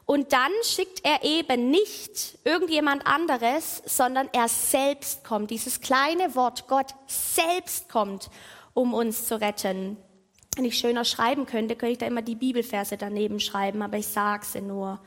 Und 0.07 0.33
dann 0.33 0.53
schickt 0.63 1.05
er 1.05 1.23
eben 1.23 1.71
nicht 1.71 2.39
irgendjemand 2.45 3.07
anderes, 3.07 3.83
sondern 3.85 4.31
er 4.33 4.49
selbst 4.49 5.23
kommt. 5.23 5.51
Dieses 5.51 5.83
kleine 5.83 6.35
Wort 6.35 6.67
Gott 6.67 6.95
selbst 7.07 7.91
kommt, 7.91 8.31
um 8.73 8.95
uns 8.95 9.27
zu 9.27 9.39
retten. 9.39 9.99
Wenn 10.59 10.65
ich 10.65 10.77
schöner 10.77 11.05
schreiben 11.05 11.47
könnte, 11.47 11.77
könnte 11.77 11.93
ich 11.93 11.99
da 11.99 12.07
immer 12.07 12.21
die 12.21 12.35
Bibelverse 12.35 12.97
daneben 12.97 13.39
schreiben, 13.39 13.81
aber 13.81 13.97
ich 13.99 14.09
sage 14.09 14.45
sie 14.45 14.61
nur. 14.61 14.99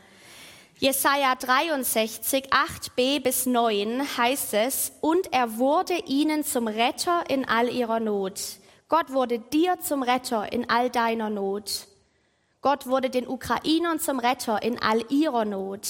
Jesaja 0.80 1.36
63, 1.36 2.54
8b 2.54 3.22
bis 3.22 3.48
9 3.48 4.02
heißt 4.18 4.54
es, 4.54 4.94
und 5.02 5.34
er 5.34 5.58
wurde 5.58 5.96
ihnen 6.08 6.46
zum 6.46 6.70
Retter 6.70 7.30
in 7.30 7.46
all 7.46 7.68
ihrer 7.68 8.00
Not. 8.00 8.40
Gott 8.88 9.12
wurde 9.12 9.40
dir 9.40 9.78
zum 9.82 10.04
Retter 10.04 10.54
in 10.54 10.70
all 10.70 10.90
deiner 10.90 11.30
Not. 11.30 11.86
Gott 12.62 12.88
wurde 12.88 13.10
den 13.10 13.28
Ukrainern 13.28 14.00
zum 14.00 14.20
Retter 14.20 14.64
in 14.64 14.82
all 14.82 15.04
ihrer 15.12 15.44
Not. 15.44 15.86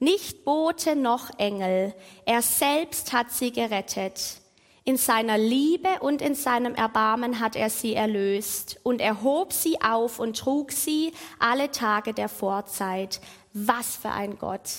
Nicht 0.00 0.44
Bote 0.44 0.96
noch 0.96 1.30
Engel, 1.38 1.94
er 2.24 2.42
selbst 2.42 3.12
hat 3.12 3.30
sie 3.30 3.52
gerettet. 3.52 4.40
In 4.88 4.96
seiner 4.96 5.36
Liebe 5.36 6.00
und 6.00 6.22
in 6.22 6.34
seinem 6.34 6.74
Erbarmen 6.74 7.40
hat 7.40 7.56
er 7.56 7.68
sie 7.68 7.92
erlöst 7.92 8.80
und 8.84 9.02
erhob 9.02 9.52
sie 9.52 9.82
auf 9.82 10.18
und 10.18 10.38
trug 10.38 10.72
sie 10.72 11.12
alle 11.38 11.70
Tage 11.70 12.14
der 12.14 12.30
Vorzeit. 12.30 13.20
Was 13.52 13.96
für 13.96 14.08
ein 14.08 14.38
Gott, 14.38 14.70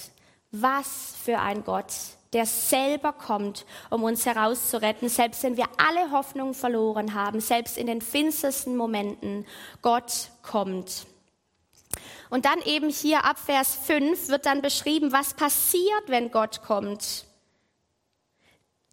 was 0.50 1.14
für 1.24 1.38
ein 1.38 1.64
Gott 1.64 1.94
der 2.34 2.48
selber 2.48 3.14
kommt, 3.14 3.68
um 3.92 4.02
uns 4.02 4.26
herauszuretten, 4.26 5.10
selbst 5.10 5.44
wenn 5.44 5.58
wir 5.58 5.68
alle 5.78 6.10
Hoffnung 6.10 6.56
verloren 6.56 7.14
haben, 7.14 7.40
selbst 7.40 7.78
in 7.78 7.86
den 7.86 8.02
finstersten 8.02 8.76
Momenten. 8.76 9.46
Gott 9.84 10.32
kommt. 10.42 11.06
Und 12.32 12.46
dann 12.46 12.62
eben 12.66 12.90
hier 12.90 13.26
ab 13.26 13.38
Vers 13.38 13.78
5 13.86 14.30
wird 14.30 14.48
dann 14.48 14.64
beschrieben, 14.64 15.12
was 15.12 15.36
passiert, 15.36 16.04
wenn 16.08 16.32
Gott 16.32 16.64
kommt. 16.64 17.29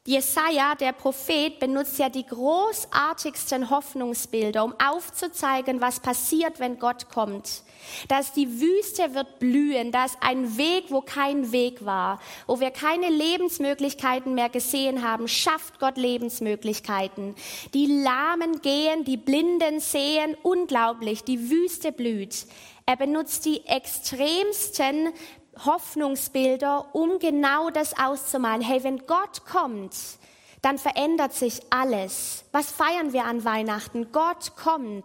Jesaja, 0.07 0.77
der 0.77 0.93
Prophet, 0.93 1.59
benutzt 1.59 1.99
ja 1.99 2.09
die 2.09 2.25
großartigsten 2.25 3.71
Hoffnungsbilder, 3.71 4.65
um 4.65 4.73
aufzuzeigen, 4.79 5.81
was 5.81 5.99
passiert, 5.99 6.61
wenn 6.61 6.79
Gott 6.79 7.09
kommt. 7.09 7.63
Dass 8.07 8.33
die 8.33 8.61
Wüste 8.61 9.15
wird 9.15 9.41
blühen, 9.41 9.91
da 9.91 10.05
ist 10.05 10.17
ein 10.21 10.57
Weg, 10.57 10.85
wo 10.91 11.01
kein 11.01 11.51
Weg 11.51 11.85
war, 11.85 12.21
wo 12.47 12.61
wir 12.61 12.71
keine 12.71 13.11
Lebensmöglichkeiten 13.11 14.35
mehr 14.35 14.49
gesehen 14.49 15.03
haben, 15.03 15.27
schafft 15.27 15.81
Gott 15.81 15.97
Lebensmöglichkeiten. 15.97 17.35
Die 17.75 17.87
Lahmen 17.87 18.63
gehen, 18.63 19.05
die 19.05 19.17
Blinden 19.17 19.81
sehen, 19.81 20.37
unglaublich, 20.43 21.25
die 21.25 21.51
Wüste 21.51 21.91
blüht. 21.91 22.47
Er 22.89 22.95
benutzt 22.95 23.45
die 23.45 23.67
extremsten 23.67 25.13
Hoffnungsbilder, 25.65 26.95
um 26.95 27.19
genau 27.19 27.71
das 27.71 27.99
auszumalen. 27.99 28.61
Hey, 28.61 28.85
wenn 28.85 29.07
Gott 29.07 29.45
kommt, 29.47 29.95
dann 30.63 30.79
verändert 30.79 31.33
sich 31.33 31.61
alles. 31.71 32.45
Was 32.51 32.73
feiern 32.73 33.13
wir 33.13 33.25
an 33.25 33.45
Weihnachten? 33.45 34.11
Gott 34.11 34.57
kommt. 34.57 35.05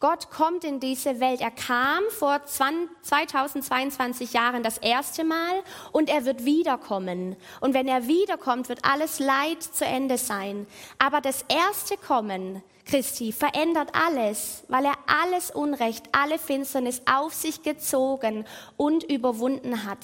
Gott 0.00 0.28
kommt 0.30 0.64
in 0.64 0.80
diese 0.80 1.20
Welt. 1.20 1.40
Er 1.40 1.52
kam 1.52 2.02
vor 2.10 2.44
2022 2.44 4.32
Jahren 4.32 4.64
das 4.64 4.78
erste 4.78 5.22
Mal 5.22 5.62
und 5.92 6.08
er 6.08 6.24
wird 6.24 6.44
wiederkommen. 6.44 7.36
Und 7.60 7.74
wenn 7.74 7.86
er 7.86 8.08
wiederkommt, 8.08 8.68
wird 8.68 8.84
alles 8.84 9.20
Leid 9.20 9.62
zu 9.62 9.84
Ende 9.84 10.18
sein. 10.18 10.66
Aber 10.98 11.20
das 11.20 11.44
erste 11.48 11.96
Kommen 11.96 12.62
Christi 12.88 13.32
verändert 13.32 13.90
alles, 13.92 14.64
weil 14.68 14.86
er 14.86 14.94
alles 15.06 15.50
Unrecht, 15.50 16.06
alle 16.12 16.38
Finsternis 16.38 17.02
auf 17.04 17.34
sich 17.34 17.62
gezogen 17.62 18.46
und 18.76 19.04
überwunden 19.04 19.84
hat. 19.84 19.98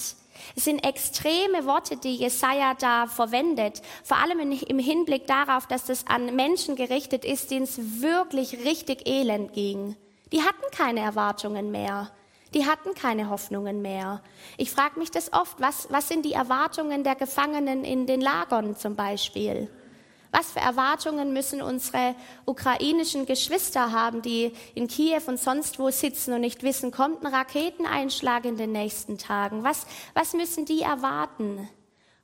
Es 0.55 0.65
sind 0.65 0.85
extreme 0.85 1.65
Worte, 1.65 1.97
die 1.97 2.15
Jesaja 2.15 2.75
da 2.75 3.07
verwendet, 3.07 3.81
vor 4.03 4.17
allem 4.17 4.39
im 4.39 4.79
Hinblick 4.79 5.25
darauf, 5.27 5.65
dass 5.65 5.85
das 5.85 6.05
an 6.07 6.35
Menschen 6.35 6.75
gerichtet 6.75 7.25
ist, 7.25 7.51
denen 7.51 7.63
es 7.63 8.01
wirklich 8.01 8.65
richtig 8.65 9.07
elend 9.07 9.53
ging. 9.53 9.95
Die 10.31 10.41
hatten 10.41 10.69
keine 10.71 10.99
Erwartungen 10.99 11.71
mehr. 11.71 12.11
Die 12.53 12.65
hatten 12.65 12.93
keine 12.93 13.29
Hoffnungen 13.29 13.81
mehr. 13.81 14.21
Ich 14.57 14.71
frage 14.71 14.99
mich 14.99 15.11
das 15.11 15.33
oft, 15.33 15.59
was, 15.59 15.87
was 15.89 16.07
sind 16.07 16.23
die 16.23 16.33
Erwartungen 16.33 17.03
der 17.03 17.15
Gefangenen 17.15 17.83
in 17.83 18.05
den 18.05 18.21
Lagern 18.21 18.75
zum 18.77 18.95
Beispiel? 18.95 19.69
Was 20.37 20.51
für 20.51 20.59
Erwartungen 20.59 21.31
müssen 21.31 21.61
unsere 21.61 22.13
ukrainischen 22.43 23.25
Geschwister 23.25 23.93
haben, 23.93 24.21
die 24.21 24.51
in 24.73 24.89
Kiew 24.89 25.21
und 25.27 25.39
sonst 25.39 25.79
wo 25.79 25.89
sitzen 25.91 26.33
und 26.33 26.41
nicht 26.41 26.61
wissen, 26.61 26.91
kommt 26.91 27.23
ein 27.23 27.33
Raketeneinschlag 27.33 28.43
in 28.43 28.57
den 28.57 28.73
nächsten 28.73 29.17
Tagen? 29.17 29.63
Was, 29.63 29.87
was 30.13 30.33
müssen 30.33 30.65
die 30.65 30.81
erwarten? 30.81 31.69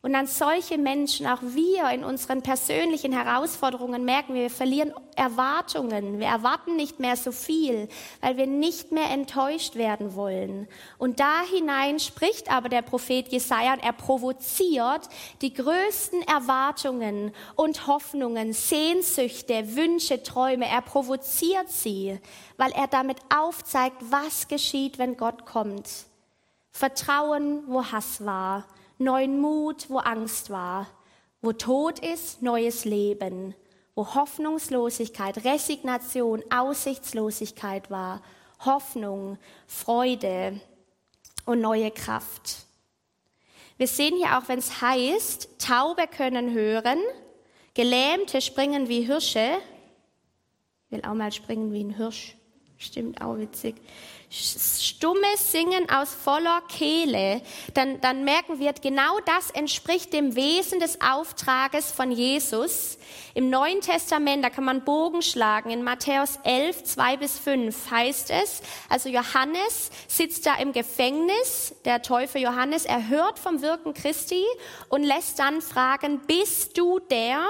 Und 0.04 0.16
an 0.16 0.26
solche 0.26 0.80
Menschen, 0.80 1.28
auch 1.28 1.44
wir 1.44 1.92
in 1.92 2.04
unseren 2.04 2.42
persönlichen 2.42 3.14
Herausforderungen 3.14 4.04
merken 4.04 4.34
wir, 4.34 4.42
wir 4.44 4.50
verlieren 4.50 4.94
Erwartungen. 5.16 6.20
Wir 6.20 6.26
erwarten 6.26 6.76
nicht 6.76 7.00
mehr 7.00 7.16
so 7.16 7.32
viel, 7.32 7.88
weil 8.20 8.36
wir 8.36 8.48
nicht 8.48 8.92
mehr 8.92 9.12
enttäuscht 9.12 9.76
werden 9.76 10.16
wollen. 10.16 10.68
Und 10.98 11.20
da 11.20 11.42
hinein 11.44 12.00
spricht 12.00 12.52
aber 12.52 12.68
der 12.68 12.82
Prophet 12.82 13.32
Jesaja 13.32 13.74
und 13.74 13.84
er 13.84 13.94
provoziert 13.94 15.08
die 15.44 15.54
größten 15.54 16.24
Erwartungen 16.24 17.32
und 17.56 17.86
Hoffnungen, 17.86 18.54
Sehnsüchte, 18.54 19.76
Wünsche, 19.76 20.24
Träume. 20.24 20.68
Er 20.68 20.82
provoziert 20.82 21.70
sie, 21.70 22.20
weil 22.58 22.72
er 22.72 22.88
damit 22.88 23.20
aufzeigt, 23.32 23.98
was 24.10 24.48
geschieht, 24.48 24.98
wenn 24.98 25.16
Gott 25.16 25.46
kommt. 25.46 25.88
Vertrauen, 26.72 27.62
wo 27.68 27.86
Hass 27.86 28.26
war 28.26 28.66
neuen 29.02 29.40
Mut, 29.40 29.90
wo 29.90 29.98
Angst 29.98 30.50
war, 30.50 30.88
wo 31.42 31.54
Tod 31.54 32.00
ist, 32.00 32.42
neues 32.42 32.86
Leben, 32.86 33.56
wo 33.96 34.14
Hoffnungslosigkeit, 34.16 35.44
Resignation, 35.44 36.44
Aussichtslosigkeit 36.50 37.90
war, 37.92 38.22
Hoffnung, 38.64 39.38
Freude 39.68 40.60
und 41.46 41.62
neue 41.62 41.92
Kraft. 41.92 42.66
Wir 43.78 43.88
sehen 43.88 44.16
hier 44.18 44.38
auch, 44.38 44.48
wenn 44.48 44.60
es 44.60 44.82
heißt, 44.82 45.60
Taube 45.60 46.08
können 46.08 46.54
hören, 46.54 47.00
Gelähmte 47.74 48.42
springen 48.42 48.88
wie 48.88 49.02
Hirsche. 49.02 49.58
Ich 50.86 50.92
will 50.92 51.04
auch 51.04 51.16
mal 51.16 51.32
springen 51.32 51.74
wie 51.74 51.84
ein 51.84 51.96
Hirsch. 51.96 52.36
Stimmt 52.78 53.22
auch 53.22 53.38
witzig 53.38 53.76
stummes 54.32 55.52
Singen 55.52 55.90
aus 55.90 56.14
voller 56.14 56.62
Kehle, 56.70 57.42
dann, 57.74 58.00
dann 58.00 58.24
merken 58.24 58.60
wir, 58.60 58.72
genau 58.74 59.20
das 59.26 59.52
entspricht 59.52 60.14
dem 60.14 60.36
Wesen 60.36 60.80
des 60.80 61.02
Auftrages 61.02 61.92
von 61.92 62.12
Jesus. 62.12 62.98
Im 63.34 63.50
Neuen 63.50 63.82
Testament, 63.82 64.44
da 64.44 64.50
kann 64.50 64.64
man 64.64 64.86
Bogen 64.86 65.22
schlagen. 65.22 65.70
In 65.70 65.84
Matthäus 65.84 66.40
11, 66.44 66.84
2 66.86 67.18
bis 67.18 67.40
5 67.40 67.92
heißt 67.92 68.32
es, 68.32 68.62
also 68.90 69.10
Johannes 69.10 69.92
sitzt 70.08 70.46
da 70.46 70.56
im 70.56 70.72
Gefängnis, 70.72 71.76
der 71.84 72.02
Teufel 72.02 72.42
Johannes, 72.42 72.86
er 72.86 73.10
hört 73.10 73.38
vom 73.38 73.62
Wirken 73.62 73.94
Christi 73.94 74.44
und 74.88 75.04
lässt 75.04 75.40
dann 75.40 75.62
fragen, 75.62 76.22
bist 76.26 76.78
du 76.78 77.00
der, 77.00 77.46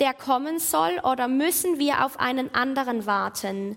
der 0.00 0.14
kommen 0.14 0.58
soll, 0.58 0.98
oder 1.04 1.28
müssen 1.28 1.78
wir 1.78 2.06
auf 2.06 2.18
einen 2.18 2.54
anderen 2.54 3.04
warten? 3.04 3.76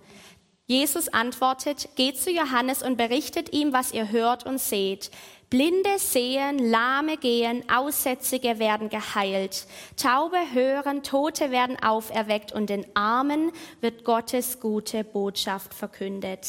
Jesus 0.68 1.10
antwortet, 1.10 1.90
geht 1.96 2.20
zu 2.20 2.32
Johannes 2.32 2.82
und 2.82 2.98
berichtet 2.98 3.54
ihm, 3.54 3.72
was 3.72 3.94
ihr 3.94 4.12
hört 4.12 4.46
und 4.46 4.60
seht. 4.60 5.12
Blinde 5.52 6.00
sehen, 6.00 6.58
Lahme 6.58 7.18
gehen, 7.18 7.64
Aussätzige 7.70 8.58
werden 8.58 8.90
geheilt, 8.90 9.68
Taube 9.96 10.38
hören, 10.54 11.04
Tote 11.04 11.52
werden 11.52 11.78
auferweckt 11.82 12.52
und 12.52 12.72
den 12.72 12.86
Armen 12.96 13.52
wird 13.80 14.04
Gottes 14.04 14.60
gute 14.60 15.04
Botschaft 15.04 15.76
verkündet. 15.76 16.48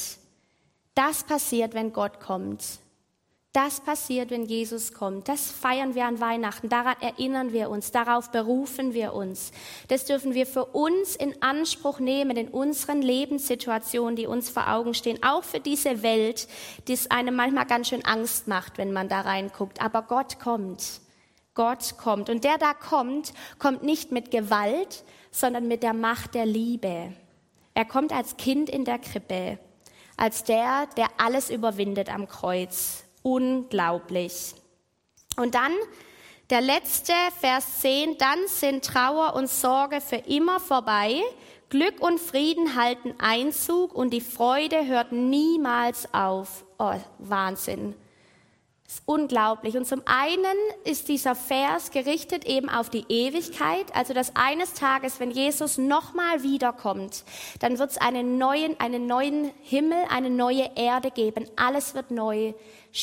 Das 0.95 1.25
passiert, 1.25 1.75
wenn 1.75 1.93
Gott 1.93 2.21
kommt. 2.21 2.65
Das 3.57 3.81
passiert, 3.81 4.29
wenn 4.29 4.45
Jesus 4.45 4.93
kommt. 4.93 5.31
Das 5.31 5.51
feiern 5.51 5.95
wir 5.95 6.05
an 6.05 6.21
Weihnachten. 6.21 6.69
Daran 6.69 6.97
erinnern 7.01 7.55
wir 7.55 7.71
uns. 7.71 7.91
Darauf 7.91 8.31
berufen 8.31 8.93
wir 8.93 9.15
uns. 9.15 9.51
Das 9.89 10.05
dürfen 10.05 10.35
wir 10.35 10.47
für 10.47 10.67
uns 10.67 11.17
in 11.17 11.41
Anspruch 11.41 11.99
nehmen 11.99 12.37
in 12.37 12.49
unseren 12.49 13.01
Lebenssituationen, 13.01 14.15
die 14.15 14.27
uns 14.27 14.51
vor 14.51 14.69
Augen 14.69 14.93
stehen. 14.93 15.23
Auch 15.23 15.43
für 15.43 15.59
diese 15.59 16.03
Welt, 16.03 16.49
die 16.87 16.93
es 16.93 17.11
einem 17.11 17.35
manchmal 17.35 17.65
ganz 17.65 17.89
schön 17.89 18.05
Angst 18.05 18.47
macht, 18.47 18.77
wenn 18.77 18.93
man 18.93 19.09
da 19.09 19.23
reinguckt. 19.23 19.81
Aber 19.81 20.03
Gott 20.03 20.39
kommt. 20.39 21.01
Gott 21.55 21.97
kommt. 21.97 22.29
Und 22.29 22.45
der 22.45 22.59
da 22.59 22.75
kommt, 22.75 23.33
kommt 23.59 23.83
nicht 23.83 24.13
mit 24.13 24.31
Gewalt, 24.31 25.03
sondern 25.31 25.67
mit 25.67 25.83
der 25.83 25.95
Macht 25.95 26.35
der 26.35 26.45
Liebe. 26.45 27.15
Er 27.73 27.85
kommt 27.87 28.13
als 28.13 28.37
Kind 28.37 28.69
in 28.69 28.85
der 28.85 28.99
Krippe, 28.99 29.59
als 30.19 30.45
der, 30.45 30.89
der 30.99 31.09
alles 31.17 31.49
überwindet 31.49 32.13
am 32.13 32.29
Kreuz 32.29 33.06
unglaublich. 33.27 34.55
Und 35.37 35.57
dann 35.57 35.73
der 36.49 36.61
letzte 36.61 37.13
Vers 37.41 37.81
10, 37.81 38.19
dann 38.19 38.39
sind 38.47 38.85
Trauer 38.85 39.35
und 39.35 39.51
Sorge 39.51 40.01
für 40.01 40.17
immer 40.17 40.61
vorbei, 40.61 41.21
Glück 41.69 42.01
und 42.01 42.21
Frieden 42.21 42.77
halten 42.77 43.15
Einzug 43.19 43.93
und 43.93 44.11
die 44.11 44.21
Freude 44.21 44.87
hört 44.87 45.11
niemals 45.11 46.15
auf. 46.15 46.65
Oh, 46.79 46.95
Wahnsinn. 47.19 47.97
Das 48.87 48.97
ist 48.97 49.03
unglaublich. 49.05 49.77
Und 49.77 49.85
zum 49.85 50.03
einen 50.05 50.57
ist 50.85 51.09
dieser 51.09 51.35
Vers 51.35 51.91
gerichtet 51.91 52.45
eben 52.45 52.69
auf 52.69 52.89
die 52.89 53.05
Ewigkeit, 53.09 53.87
also 53.95 54.15
dass 54.15 54.37
eines 54.37 54.75
Tages, 54.75 55.19
wenn 55.19 55.33
Jesus 55.33 55.77
nochmal 55.77 56.45
wiederkommt, 56.45 57.25
dann 57.59 57.81
wird 57.81 57.91
es 57.91 57.99
einen 57.99 58.39
neuen, 58.39 58.79
einen 58.79 59.07
neuen 59.07 59.51
Himmel, 59.63 59.99
eine 60.09 60.31
neue 60.31 60.71
Erde 60.77 61.11
geben. 61.11 61.47
Alles 61.57 61.95
wird 61.95 62.13
neu. 62.13 62.55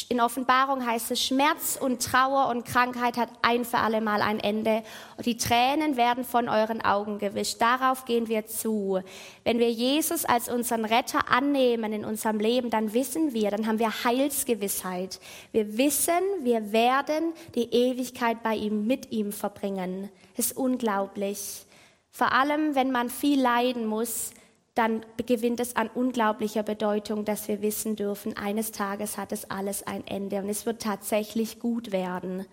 In 0.10 0.22
Offenbarung 0.22 0.86
heißt 0.86 1.12
es, 1.12 1.24
Schmerz 1.24 1.78
und 1.80 2.02
Trauer 2.02 2.48
und 2.48 2.66
Krankheit 2.66 3.16
hat 3.16 3.30
ein 3.44 3.64
für 3.64 3.78
alle 3.78 4.02
Mal 4.02 4.24
ein 4.24 4.40
Ende. 4.40 4.82
Und 5.18 5.28
die 5.28 5.38
Tränen 5.38 5.98
werden 5.98 6.24
von 6.24 6.50
euren 6.50 6.82
Augen 6.82 7.20
gewischt. 7.20 7.62
Darauf 7.62 8.06
gehen 8.06 8.28
wir 8.28 8.48
zu. 8.48 9.02
Wenn 9.44 9.60
wir 9.60 9.70
Jesus 9.72 10.26
als 10.26 10.50
unseren 10.50 10.86
Retter 10.86 11.30
annehmen 11.30 11.94
in 11.94 12.06
unserem 12.06 12.40
Leben, 12.40 12.72
dann 12.72 12.94
wissen 12.94 13.34
wir, 13.34 13.52
dann 13.52 13.68
haben 13.68 13.78
wir 13.78 14.04
Heilsgewissheit. 14.04 15.20
Wir 15.52 15.73
wissen, 15.78 16.22
wir 16.42 16.72
werden 16.72 17.34
die 17.56 17.74
Ewigkeit 17.74 18.44
bei 18.44 18.56
ihm, 18.56 18.86
mit 18.88 19.12
ihm 19.12 19.32
verbringen. 19.32 20.10
Ist 20.38 20.56
unglaublich. 20.56 21.66
Vor 22.12 22.32
allem, 22.32 22.76
wenn 22.76 22.92
man 22.92 23.10
viel 23.10 23.42
leiden 23.42 23.86
muss, 23.86 24.32
dann 24.76 25.06
gewinnt 25.26 25.60
es 25.60 25.76
an 25.76 25.90
unglaublicher 25.94 26.64
Bedeutung, 26.64 27.26
dass 27.26 27.48
wir 27.48 27.62
wissen 27.62 27.96
dürfen, 27.96 28.38
eines 28.38 28.72
Tages 28.72 29.18
hat 29.18 29.32
es 29.32 29.50
alles 29.50 29.84
ein 29.84 30.06
Ende 30.08 30.38
und 30.40 30.50
es 30.50 30.66
wird 30.66 30.82
tatsächlich 30.82 31.60
gut 31.60 31.92
werden. 31.92 32.46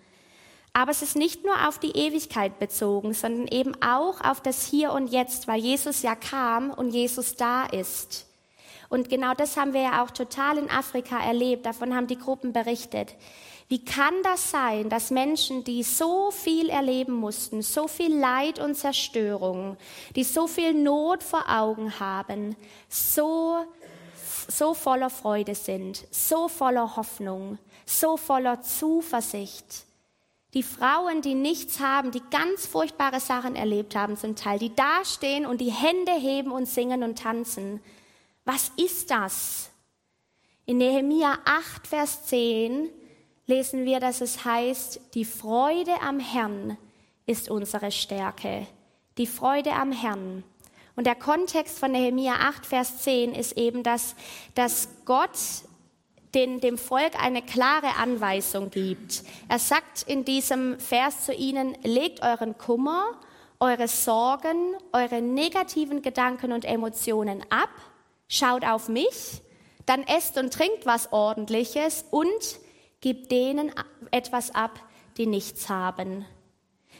Aber 0.73 0.91
es 0.91 1.01
ist 1.01 1.15
nicht 1.15 1.43
nur 1.43 1.67
auf 1.67 1.79
die 1.79 1.91
Ewigkeit 1.91 2.59
bezogen, 2.59 3.13
sondern 3.13 3.47
eben 3.47 3.73
auch 3.83 4.21
auf 4.21 4.39
das 4.39 4.65
Hier 4.65 4.93
und 4.93 5.07
Jetzt, 5.07 5.47
weil 5.47 5.59
Jesus 5.59 6.01
ja 6.01 6.15
kam 6.15 6.71
und 6.71 6.91
Jesus 6.91 7.35
da 7.35 7.65
ist. 7.65 8.30
Und 8.91 9.07
genau 9.07 9.33
das 9.33 9.55
haben 9.55 9.73
wir 9.73 9.83
ja 9.83 10.03
auch 10.03 10.11
total 10.11 10.57
in 10.57 10.69
Afrika 10.69 11.17
erlebt. 11.17 11.65
Davon 11.65 11.95
haben 11.95 12.07
die 12.07 12.19
Gruppen 12.19 12.51
berichtet. 12.51 13.15
Wie 13.69 13.85
kann 13.85 14.13
das 14.21 14.51
sein, 14.51 14.89
dass 14.89 15.11
Menschen, 15.11 15.63
die 15.63 15.81
so 15.81 16.29
viel 16.29 16.67
erleben 16.67 17.13
mussten, 17.13 17.61
so 17.61 17.87
viel 17.87 18.13
Leid 18.13 18.59
und 18.59 18.75
Zerstörung, 18.75 19.77
die 20.17 20.25
so 20.25 20.45
viel 20.45 20.73
Not 20.73 21.23
vor 21.23 21.45
Augen 21.47 22.01
haben, 22.01 22.57
so, 22.89 23.63
so 24.49 24.73
voller 24.73 25.09
Freude 25.09 25.55
sind, 25.55 26.05
so 26.11 26.49
voller 26.49 26.97
Hoffnung, 26.97 27.59
so 27.85 28.17
voller 28.17 28.61
Zuversicht? 28.61 29.85
Die 30.53 30.63
Frauen, 30.63 31.21
die 31.21 31.33
nichts 31.35 31.79
haben, 31.79 32.11
die 32.11 32.23
ganz 32.29 32.67
furchtbare 32.67 33.21
Sachen 33.21 33.55
erlebt 33.55 33.95
haben 33.95 34.17
zum 34.17 34.35
Teil, 34.35 34.59
die 34.59 34.75
dastehen 34.75 35.45
und 35.45 35.61
die 35.61 35.71
Hände 35.71 36.11
heben 36.11 36.51
und 36.51 36.65
singen 36.65 37.03
und 37.03 37.19
tanzen. 37.19 37.79
Was 38.45 38.71
ist 38.77 39.11
das? 39.11 39.69
In 40.65 40.77
Nehemia 40.77 41.37
8, 41.45 41.87
Vers 41.87 42.25
10 42.25 42.89
lesen 43.45 43.85
wir, 43.85 43.99
dass 43.99 44.21
es 44.21 44.45
heißt, 44.45 44.99
die 45.13 45.25
Freude 45.25 46.01
am 46.01 46.19
Herrn 46.19 46.77
ist 47.25 47.49
unsere 47.49 47.91
Stärke. 47.91 48.65
Die 49.17 49.27
Freude 49.27 49.73
am 49.73 49.91
Herrn. 49.91 50.43
Und 50.95 51.05
der 51.05 51.15
Kontext 51.15 51.79
von 51.79 51.91
Nehemia 51.91 52.33
8, 52.33 52.65
Vers 52.65 53.01
10 53.03 53.33
ist 53.33 53.57
eben, 53.57 53.83
dass, 53.83 54.15
dass 54.55 54.89
Gott 55.05 55.37
den, 56.33 56.61
dem 56.61 56.77
Volk 56.77 57.21
eine 57.21 57.41
klare 57.41 57.95
Anweisung 57.97 58.69
gibt. 58.69 59.23
Er 59.49 59.59
sagt 59.59 60.03
in 60.03 60.25
diesem 60.25 60.79
Vers 60.79 61.25
zu 61.25 61.33
ihnen, 61.33 61.77
legt 61.83 62.21
euren 62.23 62.57
Kummer, 62.57 63.19
eure 63.59 63.87
Sorgen, 63.87 64.75
eure 64.91 65.21
negativen 65.21 66.01
Gedanken 66.01 66.51
und 66.51 66.65
Emotionen 66.65 67.43
ab, 67.49 67.69
schaut 68.31 68.65
auf 68.65 68.87
mich, 68.87 69.41
dann 69.85 70.03
esst 70.03 70.37
und 70.37 70.53
trinkt 70.53 70.85
was 70.85 71.11
Ordentliches 71.11 72.05
und 72.09 72.59
Gib 73.01 73.29
denen 73.29 73.71
etwas 74.11 74.53
ab, 74.53 74.79
die 75.17 75.25
nichts 75.25 75.69
haben. 75.69 76.23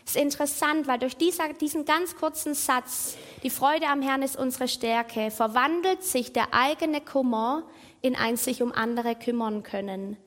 Ist 0.03 0.15
interessant, 0.15 0.87
weil 0.87 0.97
durch 0.97 1.15
dieser, 1.15 1.53
diesen 1.53 1.85
ganz 1.85 2.15
kurzen 2.15 2.55
Satz, 2.55 3.15
die 3.43 3.51
Freude 3.51 3.85
am 3.87 4.01
Herrn 4.01 4.23
ist 4.23 4.35
unsere 4.35 4.67
Stärke, 4.67 5.29
verwandelt 5.29 6.03
sich 6.03 6.33
der 6.33 6.55
eigene 6.55 7.01
Kummer 7.01 7.63
in 8.01 8.15
ein 8.15 8.35
sich 8.35 8.63
um 8.63 8.71
andere 8.71 9.13
kümmern 9.13 9.61
können. 9.61 10.17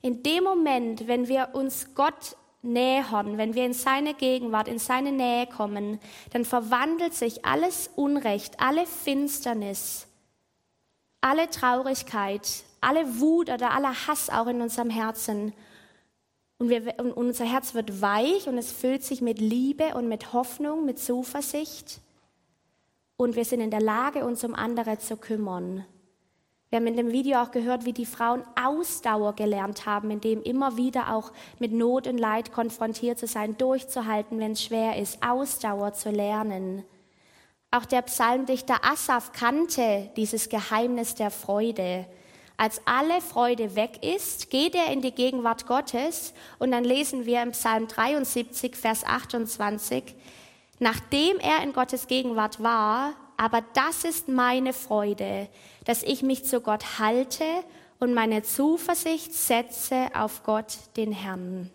In 0.00 0.24
dem 0.24 0.42
Moment, 0.42 1.06
wenn 1.06 1.28
wir 1.28 1.50
uns 1.52 1.94
Gott 1.94 2.36
nähern, 2.62 3.38
wenn 3.38 3.54
wir 3.54 3.64
in 3.64 3.74
seine 3.74 4.14
Gegenwart, 4.14 4.66
in 4.66 4.80
seine 4.80 5.12
Nähe 5.12 5.46
kommen, 5.46 6.00
dann 6.32 6.44
verwandelt 6.44 7.14
sich 7.14 7.44
alles 7.44 7.90
Unrecht, 7.94 8.58
alle 8.58 8.86
Finsternis, 8.86 10.08
alle 11.22 11.48
Traurigkeit, 11.48 12.64
alle 12.82 13.20
Wut 13.20 13.48
oder 13.48 13.70
aller 13.70 14.06
Hass 14.06 14.28
auch 14.28 14.48
in 14.48 14.60
unserem 14.60 14.90
Herzen. 14.90 15.54
Und, 16.58 16.68
wir, 16.68 16.94
und 16.98 17.12
unser 17.12 17.46
Herz 17.46 17.74
wird 17.74 18.02
weich 18.02 18.46
und 18.48 18.58
es 18.58 18.70
füllt 18.70 19.02
sich 19.02 19.22
mit 19.22 19.38
Liebe 19.38 19.94
und 19.94 20.08
mit 20.08 20.34
Hoffnung, 20.34 20.84
mit 20.84 20.98
Zuversicht. 20.98 22.00
Und 23.16 23.36
wir 23.36 23.44
sind 23.44 23.60
in 23.60 23.70
der 23.70 23.80
Lage, 23.80 24.26
uns 24.26 24.44
um 24.44 24.54
andere 24.54 24.98
zu 24.98 25.16
kümmern. 25.16 25.86
Wir 26.70 26.78
haben 26.78 26.86
in 26.86 26.96
dem 26.96 27.12
Video 27.12 27.38
auch 27.42 27.50
gehört, 27.50 27.84
wie 27.84 27.92
die 27.92 28.06
Frauen 28.06 28.42
Ausdauer 28.60 29.34
gelernt 29.34 29.84
haben, 29.86 30.10
indem 30.10 30.42
immer 30.42 30.76
wieder 30.76 31.14
auch 31.14 31.30
mit 31.58 31.70
Not 31.70 32.06
und 32.06 32.18
Leid 32.18 32.50
konfrontiert 32.50 33.18
zu 33.18 33.26
sein, 33.26 33.58
durchzuhalten, 33.58 34.38
wenn 34.38 34.52
es 34.52 34.62
schwer 34.62 34.96
ist, 34.96 35.22
Ausdauer 35.22 35.92
zu 35.92 36.10
lernen. 36.10 36.82
Auch 37.74 37.86
der 37.86 38.02
Psalmdichter 38.02 38.84
Asaf 38.84 39.32
kannte 39.32 40.10
dieses 40.14 40.50
Geheimnis 40.50 41.14
der 41.14 41.30
Freude. 41.30 42.04
Als 42.58 42.82
alle 42.84 43.22
Freude 43.22 43.74
weg 43.74 44.04
ist, 44.04 44.50
geht 44.50 44.74
er 44.74 44.92
in 44.92 45.00
die 45.00 45.10
Gegenwart 45.10 45.66
Gottes 45.66 46.34
und 46.58 46.70
dann 46.70 46.84
lesen 46.84 47.24
wir 47.24 47.42
im 47.42 47.52
Psalm 47.52 47.88
73, 47.88 48.76
Vers 48.76 49.04
28, 49.04 50.14
nachdem 50.80 51.38
er 51.38 51.62
in 51.62 51.72
Gottes 51.72 52.08
Gegenwart 52.08 52.62
war, 52.62 53.14
aber 53.38 53.64
das 53.72 54.04
ist 54.04 54.28
meine 54.28 54.74
Freude, 54.74 55.48
dass 55.86 56.02
ich 56.02 56.22
mich 56.22 56.44
zu 56.44 56.60
Gott 56.60 56.98
halte 56.98 57.44
und 57.98 58.12
meine 58.12 58.42
Zuversicht 58.42 59.32
setze 59.32 60.08
auf 60.14 60.42
Gott, 60.42 60.76
den 60.98 61.12
Herrn. 61.12 61.70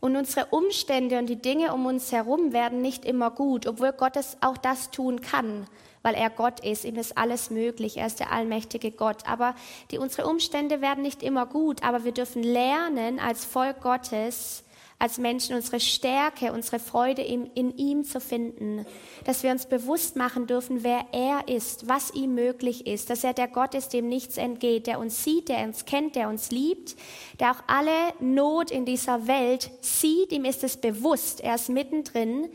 Und 0.00 0.16
unsere 0.16 0.46
Umstände 0.46 1.18
und 1.18 1.26
die 1.26 1.40
Dinge 1.40 1.74
um 1.74 1.86
uns 1.86 2.10
herum 2.10 2.52
werden 2.52 2.80
nicht 2.80 3.04
immer 3.04 3.30
gut, 3.30 3.66
obwohl 3.66 3.92
Gott 3.92 4.16
es 4.16 4.38
auch 4.40 4.56
das 4.56 4.90
tun 4.90 5.20
kann 5.20 5.66
weil 6.02 6.14
er 6.14 6.30
Gott 6.30 6.60
ist. 6.60 6.84
Ihm 6.84 6.96
ist 6.96 7.16
alles 7.18 7.50
möglich. 7.50 7.96
Er 7.96 8.06
ist 8.06 8.20
der 8.20 8.32
allmächtige 8.32 8.90
Gott. 8.90 9.26
Aber 9.26 9.54
die, 9.90 9.98
unsere 9.98 10.28
Umstände 10.28 10.80
werden 10.80 11.02
nicht 11.02 11.22
immer 11.22 11.46
gut. 11.46 11.82
Aber 11.82 12.04
wir 12.04 12.12
dürfen 12.12 12.42
lernen, 12.42 13.18
als 13.18 13.44
Volk 13.44 13.80
Gottes, 13.82 14.64
als 15.00 15.16
Menschen 15.18 15.56
unsere 15.56 15.80
Stärke, 15.80 16.52
unsere 16.52 16.78
Freude 16.78 17.22
in, 17.22 17.46
in 17.54 17.76
ihm 17.76 18.04
zu 18.04 18.20
finden. 18.20 18.84
Dass 19.24 19.42
wir 19.42 19.50
uns 19.50 19.64
bewusst 19.66 20.14
machen 20.14 20.46
dürfen, 20.46 20.84
wer 20.84 21.06
er 21.12 21.48
ist, 21.48 21.88
was 21.88 22.12
ihm 22.12 22.34
möglich 22.34 22.86
ist. 22.86 23.08
Dass 23.08 23.24
er 23.24 23.32
der 23.32 23.48
Gott 23.48 23.74
ist, 23.74 23.94
dem 23.94 24.08
nichts 24.08 24.36
entgeht, 24.36 24.86
der 24.86 25.00
uns 25.00 25.24
sieht, 25.24 25.48
der 25.48 25.64
uns 25.64 25.86
kennt, 25.86 26.16
der 26.16 26.28
uns 26.28 26.50
liebt, 26.50 26.96
der 27.40 27.52
auch 27.52 27.62
alle 27.66 27.90
Not 28.20 28.70
in 28.70 28.84
dieser 28.84 29.26
Welt 29.26 29.70
sieht. 29.80 30.32
Ihm 30.32 30.44
ist 30.44 30.62
es 30.62 30.76
bewusst. 30.76 31.40
Er 31.40 31.54
ist 31.54 31.70
mittendrin. 31.70 32.50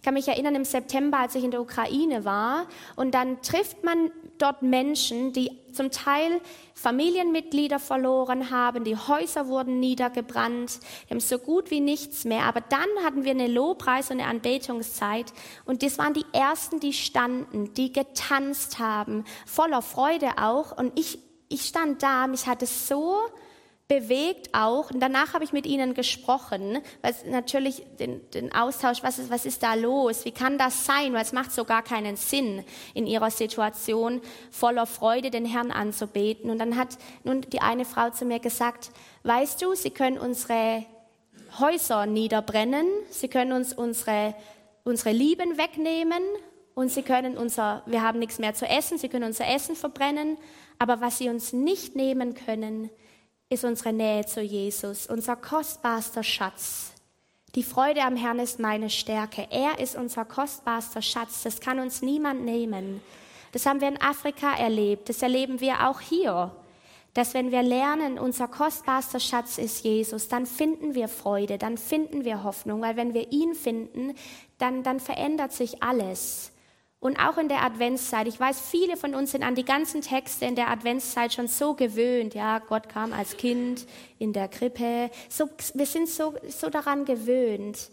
Ich 0.00 0.02
kann 0.02 0.14
mich 0.14 0.28
erinnern 0.28 0.54
im 0.54 0.64
September, 0.64 1.18
als 1.18 1.34
ich 1.34 1.44
in 1.44 1.50
der 1.50 1.60
Ukraine 1.60 2.24
war, 2.24 2.66
und 2.96 3.12
dann 3.14 3.42
trifft 3.42 3.84
man 3.84 4.10
dort 4.38 4.62
Menschen, 4.62 5.34
die 5.34 5.59
zum 5.72 5.90
Teil 5.90 6.40
Familienmitglieder 6.74 7.78
verloren 7.78 8.50
haben, 8.50 8.84
die 8.84 8.96
Häuser 8.96 9.48
wurden 9.48 9.80
niedergebrannt, 9.80 10.80
die 11.04 11.10
haben 11.10 11.20
so 11.20 11.38
gut 11.38 11.70
wie 11.70 11.80
nichts 11.80 12.24
mehr. 12.24 12.44
Aber 12.44 12.60
dann 12.60 12.88
hatten 13.04 13.24
wir 13.24 13.32
eine 13.32 13.48
Lobpreis- 13.48 14.10
und 14.10 14.20
eine 14.20 14.28
Anbetungszeit 14.28 15.32
und 15.64 15.82
das 15.82 15.98
waren 15.98 16.14
die 16.14 16.26
ersten, 16.32 16.80
die 16.80 16.92
standen, 16.92 17.74
die 17.74 17.92
getanzt 17.92 18.78
haben, 18.78 19.24
voller 19.46 19.82
Freude 19.82 20.38
auch. 20.38 20.76
Und 20.76 20.98
ich, 20.98 21.18
ich 21.48 21.62
stand 21.62 22.02
da, 22.02 22.26
mich 22.26 22.46
hat 22.46 22.62
es 22.62 22.88
so 22.88 23.16
bewegt 23.90 24.50
auch. 24.52 24.92
Und 24.92 25.00
danach 25.00 25.34
habe 25.34 25.42
ich 25.42 25.52
mit 25.52 25.66
ihnen 25.66 25.94
gesprochen, 25.94 26.78
es 27.02 27.24
natürlich 27.24 27.82
den, 27.98 28.20
den 28.30 28.54
Austausch, 28.54 29.02
was 29.02 29.18
ist, 29.18 29.30
was 29.30 29.44
ist 29.44 29.64
da 29.64 29.74
los? 29.74 30.24
Wie 30.24 30.30
kann 30.30 30.58
das 30.58 30.86
sein? 30.86 31.12
Weil 31.12 31.22
es 31.22 31.32
macht 31.32 31.50
so 31.50 31.64
gar 31.64 31.82
keinen 31.82 32.14
Sinn, 32.14 32.64
in 32.94 33.08
ihrer 33.08 33.32
Situation 33.32 34.20
voller 34.52 34.86
Freude 34.86 35.32
den 35.32 35.44
Herrn 35.44 35.72
anzubeten. 35.72 36.50
Und 36.50 36.58
dann 36.58 36.76
hat 36.76 36.98
nun 37.24 37.40
die 37.40 37.60
eine 37.60 37.84
Frau 37.84 38.10
zu 38.10 38.24
mir 38.24 38.38
gesagt, 38.38 38.92
weißt 39.24 39.60
du, 39.60 39.74
sie 39.74 39.90
können 39.90 40.18
unsere 40.18 40.86
Häuser 41.58 42.06
niederbrennen, 42.06 42.86
sie 43.10 43.26
können 43.26 43.50
uns 43.50 43.72
unsere, 43.72 44.36
unsere 44.84 45.10
Lieben 45.10 45.58
wegnehmen 45.58 46.22
und 46.76 46.92
sie 46.92 47.02
können 47.02 47.36
unser, 47.36 47.82
wir 47.86 48.02
haben 48.02 48.20
nichts 48.20 48.38
mehr 48.38 48.54
zu 48.54 48.68
essen, 48.68 48.98
sie 48.98 49.08
können 49.08 49.24
unser 49.24 49.48
Essen 49.48 49.74
verbrennen, 49.74 50.38
aber 50.78 51.00
was 51.00 51.18
sie 51.18 51.28
uns 51.28 51.52
nicht 51.52 51.96
nehmen 51.96 52.34
können, 52.34 52.88
ist 53.52 53.64
unsere 53.64 53.92
Nähe 53.92 54.24
zu 54.24 54.40
Jesus, 54.40 55.08
unser 55.08 55.34
kostbarster 55.34 56.22
Schatz. 56.22 56.92
Die 57.56 57.64
Freude 57.64 58.02
am 58.02 58.14
Herrn 58.14 58.38
ist 58.38 58.60
meine 58.60 58.88
Stärke. 58.90 59.48
Er 59.50 59.80
ist 59.80 59.96
unser 59.96 60.24
kostbarster 60.24 61.02
Schatz. 61.02 61.42
Das 61.42 61.60
kann 61.60 61.80
uns 61.80 62.00
niemand 62.00 62.44
nehmen. 62.44 63.02
Das 63.50 63.66
haben 63.66 63.80
wir 63.80 63.88
in 63.88 64.00
Afrika 64.00 64.54
erlebt. 64.54 65.08
Das 65.08 65.20
erleben 65.20 65.60
wir 65.60 65.88
auch 65.88 66.00
hier. 66.00 66.54
Dass 67.12 67.34
wenn 67.34 67.50
wir 67.50 67.64
lernen, 67.64 68.20
unser 68.20 68.46
kostbarster 68.46 69.18
Schatz 69.18 69.58
ist 69.58 69.82
Jesus, 69.82 70.28
dann 70.28 70.46
finden 70.46 70.94
wir 70.94 71.08
Freude, 71.08 71.58
dann 71.58 71.76
finden 71.76 72.24
wir 72.24 72.44
Hoffnung, 72.44 72.80
weil 72.82 72.94
wenn 72.94 73.14
wir 73.14 73.32
ihn 73.32 73.56
finden, 73.56 74.14
dann, 74.58 74.84
dann 74.84 75.00
verändert 75.00 75.52
sich 75.52 75.82
alles. 75.82 76.52
Und 77.00 77.18
auch 77.18 77.38
in 77.38 77.48
der 77.48 77.62
Adventszeit. 77.62 78.28
Ich 78.28 78.38
weiß, 78.38 78.60
viele 78.60 78.98
von 78.98 79.14
uns 79.14 79.32
sind 79.32 79.42
an 79.42 79.54
die 79.54 79.64
ganzen 79.64 80.02
Texte 80.02 80.44
in 80.44 80.54
der 80.54 80.68
Adventszeit 80.68 81.32
schon 81.32 81.48
so 81.48 81.72
gewöhnt. 81.72 82.34
Ja, 82.34 82.58
Gott 82.58 82.90
kam 82.90 83.14
als 83.14 83.38
Kind 83.38 83.86
in 84.18 84.34
der 84.34 84.48
Krippe. 84.48 85.10
So, 85.30 85.48
wir 85.72 85.86
sind 85.86 86.10
so, 86.10 86.34
so 86.46 86.68
daran 86.68 87.06
gewöhnt. 87.06 87.90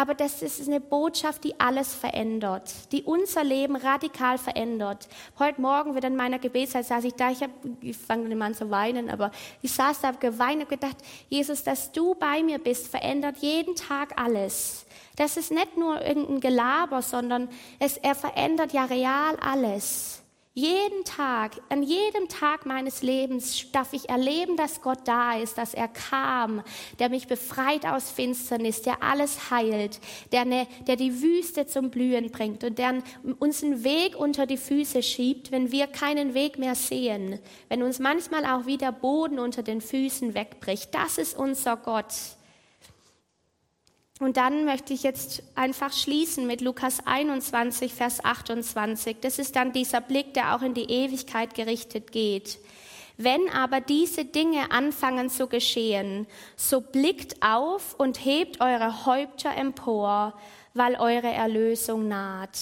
Aber 0.00 0.14
das 0.14 0.40
ist 0.40 0.66
eine 0.66 0.80
Botschaft, 0.80 1.44
die 1.44 1.60
alles 1.60 1.94
verändert, 1.94 2.72
die 2.90 3.02
unser 3.02 3.44
Leben 3.44 3.76
radikal 3.76 4.38
verändert. 4.38 5.06
Heute 5.38 5.60
Morgen 5.60 5.94
wieder 5.94 6.08
in 6.08 6.16
meiner 6.16 6.38
Gebetszeit 6.38 6.86
saß 6.86 7.04
ich 7.04 7.12
da, 7.12 7.30
ich, 7.30 7.42
hab, 7.42 7.50
fange 8.06 8.26
nicht 8.26 8.40
an 8.40 8.54
zu 8.54 8.70
weinen, 8.70 9.10
aber 9.10 9.30
ich 9.60 9.70
saß 9.70 10.00
da, 10.00 10.08
habe 10.08 10.16
geweint 10.16 10.62
und 10.62 10.70
gedacht, 10.70 10.96
Jesus, 11.28 11.64
dass 11.64 11.92
du 11.92 12.14
bei 12.14 12.42
mir 12.42 12.58
bist, 12.58 12.88
verändert 12.88 13.36
jeden 13.40 13.76
Tag 13.76 14.18
alles. 14.18 14.86
Das 15.16 15.36
ist 15.36 15.50
nicht 15.50 15.76
nur 15.76 16.00
irgendein 16.00 16.40
Gelaber, 16.40 17.02
sondern 17.02 17.50
es, 17.78 17.98
er 17.98 18.14
verändert 18.14 18.72
ja 18.72 18.86
real 18.86 19.36
alles. 19.38 20.19
Jeden 20.52 21.04
Tag, 21.04 21.60
an 21.68 21.84
jedem 21.84 22.26
Tag 22.28 22.66
meines 22.66 23.02
Lebens 23.02 23.70
darf 23.70 23.92
ich 23.92 24.08
erleben, 24.08 24.56
dass 24.56 24.82
Gott 24.82 24.98
da 25.04 25.36
ist, 25.36 25.58
dass 25.58 25.74
er 25.74 25.86
kam, 25.86 26.64
der 26.98 27.08
mich 27.08 27.28
befreit 27.28 27.86
aus 27.86 28.10
Finsternis, 28.10 28.82
der 28.82 29.00
alles 29.00 29.52
heilt, 29.52 30.00
der, 30.32 30.40
eine, 30.40 30.66
der 30.88 30.96
die 30.96 31.22
Wüste 31.22 31.68
zum 31.68 31.90
Blühen 31.90 32.32
bringt 32.32 32.64
und 32.64 32.80
der 32.80 33.00
uns 33.38 33.62
einen 33.62 33.84
Weg 33.84 34.16
unter 34.16 34.44
die 34.44 34.56
Füße 34.56 35.04
schiebt, 35.04 35.52
wenn 35.52 35.70
wir 35.70 35.86
keinen 35.86 36.34
Weg 36.34 36.58
mehr 36.58 36.74
sehen, 36.74 37.38
wenn 37.68 37.84
uns 37.84 38.00
manchmal 38.00 38.44
auch 38.44 38.66
wieder 38.66 38.90
Boden 38.90 39.38
unter 39.38 39.62
den 39.62 39.80
Füßen 39.80 40.34
wegbricht. 40.34 40.92
Das 40.92 41.16
ist 41.18 41.38
unser 41.38 41.76
Gott. 41.76 42.12
Und 44.20 44.36
dann 44.36 44.66
möchte 44.66 44.92
ich 44.92 45.02
jetzt 45.02 45.42
einfach 45.54 45.94
schließen 45.94 46.46
mit 46.46 46.60
Lukas 46.60 46.98
21, 47.06 47.94
Vers 47.94 48.22
28. 48.22 49.16
Das 49.22 49.38
ist 49.38 49.56
dann 49.56 49.72
dieser 49.72 50.02
Blick, 50.02 50.34
der 50.34 50.54
auch 50.54 50.60
in 50.60 50.74
die 50.74 50.90
Ewigkeit 50.90 51.54
gerichtet 51.54 52.12
geht. 52.12 52.58
Wenn 53.16 53.48
aber 53.48 53.80
diese 53.80 54.26
Dinge 54.26 54.72
anfangen 54.72 55.30
zu 55.30 55.46
geschehen, 55.46 56.26
so 56.54 56.82
blickt 56.82 57.42
auf 57.42 57.94
und 57.98 58.22
hebt 58.22 58.60
eure 58.60 59.06
Häupter 59.06 59.56
empor, 59.56 60.34
weil 60.74 60.96
eure 60.96 61.28
Erlösung 61.28 62.06
naht. 62.06 62.58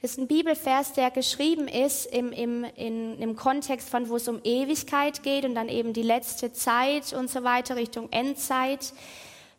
Das 0.00 0.12
ist 0.12 0.18
ein 0.18 0.28
Bibelvers, 0.28 0.92
der 0.92 1.10
geschrieben 1.10 1.66
ist 1.66 2.06
im, 2.06 2.30
im, 2.30 2.62
in, 2.76 3.20
im 3.20 3.34
Kontext 3.34 3.88
von, 3.88 4.08
wo 4.08 4.14
es 4.14 4.28
um 4.28 4.40
Ewigkeit 4.44 5.24
geht 5.24 5.44
und 5.44 5.56
dann 5.56 5.68
eben 5.68 5.92
die 5.92 6.02
letzte 6.02 6.52
Zeit 6.52 7.12
und 7.12 7.28
so 7.30 7.42
weiter 7.42 7.74
Richtung 7.74 8.12
Endzeit. 8.12 8.92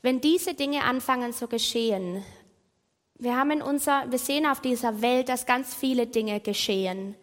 Wenn 0.01 0.21
diese 0.21 0.53
Dinge 0.53 0.83
anfangen 0.83 1.33
zu 1.33 1.47
geschehen, 1.47 2.23
wir 3.19 3.35
haben 3.35 3.51
in 3.51 3.61
unser, 3.63 4.11
wir 4.11 4.19
sehen 4.19 4.45
auf 4.45 4.61
dieser 4.61 5.01
Welt, 5.01 5.27
dass 5.29 5.45
ganz 5.45 5.73
viele 5.73 6.05
Dinge 6.05 6.39
geschehen. 6.39 7.15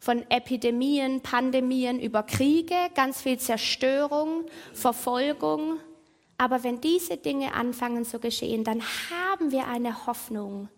Von 0.00 0.24
Epidemien, 0.30 1.20
Pandemien 1.20 2.00
über 2.00 2.22
Kriege, 2.22 2.74
ganz 2.94 3.20
viel 3.22 3.38
Zerstörung, 3.38 4.46
Verfolgung. 4.72 5.78
Aber 6.38 6.64
wenn 6.64 6.80
diese 6.80 7.18
Dinge 7.18 7.54
anfangen 7.54 8.04
zu 8.04 8.18
geschehen, 8.18 8.64
dann 8.64 8.82
haben 8.82 9.52
wir 9.52 9.68
eine 9.68 10.06
Hoffnung. 10.06 10.68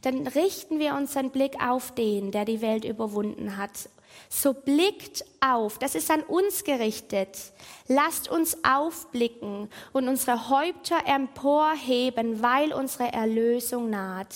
Dann 0.00 0.26
richten 0.26 0.78
wir 0.78 0.94
unseren 0.94 1.30
Blick 1.30 1.62
auf 1.62 1.94
den, 1.94 2.30
der 2.30 2.44
die 2.44 2.62
Welt 2.62 2.84
überwunden 2.84 3.56
hat 3.58 3.88
so 4.28 4.52
blickt 4.52 5.24
auf, 5.40 5.78
das 5.78 5.94
ist 5.94 6.10
an 6.10 6.22
uns 6.22 6.64
gerichtet. 6.64 7.38
Lasst 7.86 8.30
uns 8.30 8.64
aufblicken 8.64 9.68
und 9.92 10.08
unsere 10.08 10.48
Häupter 10.48 11.06
emporheben, 11.06 12.42
weil 12.42 12.72
unsere 12.72 13.12
Erlösung 13.12 13.90
naht. 13.90 14.34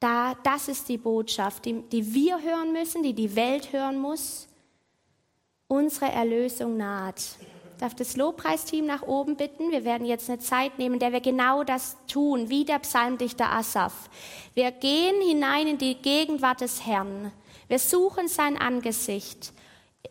Da, 0.00 0.34
das 0.42 0.68
ist 0.68 0.88
die 0.88 0.98
Botschaft, 0.98 1.64
die, 1.64 1.80
die 1.80 2.14
wir 2.14 2.42
hören 2.42 2.72
müssen, 2.72 3.02
die 3.02 3.14
die 3.14 3.34
Welt 3.36 3.72
hören 3.72 3.98
muss. 3.98 4.46
Unsere 5.66 6.12
Erlösung 6.12 6.76
naht. 6.76 7.18
Ich 7.74 7.80
darf 7.80 7.94
das 7.94 8.16
Lobpreisteam 8.16 8.86
nach 8.86 9.02
oben 9.02 9.36
bitten. 9.36 9.72
Wir 9.72 9.84
werden 9.84 10.06
jetzt 10.06 10.28
eine 10.28 10.38
Zeit 10.38 10.78
nehmen, 10.78 10.94
in 10.94 11.00
der 11.00 11.12
wir 11.12 11.20
genau 11.20 11.64
das 11.64 11.96
tun, 12.06 12.48
wie 12.48 12.64
der 12.64 12.78
Psalmdichter 12.78 13.50
Asaf. 13.50 14.10
Wir 14.54 14.70
gehen 14.70 15.20
hinein 15.22 15.66
in 15.66 15.78
die 15.78 15.96
Gegenwart 15.96 16.60
des 16.60 16.86
Herrn. 16.86 17.32
Wir 17.68 17.78
suchen 17.78 18.28
sein 18.28 18.56
Angesicht. 18.56 19.52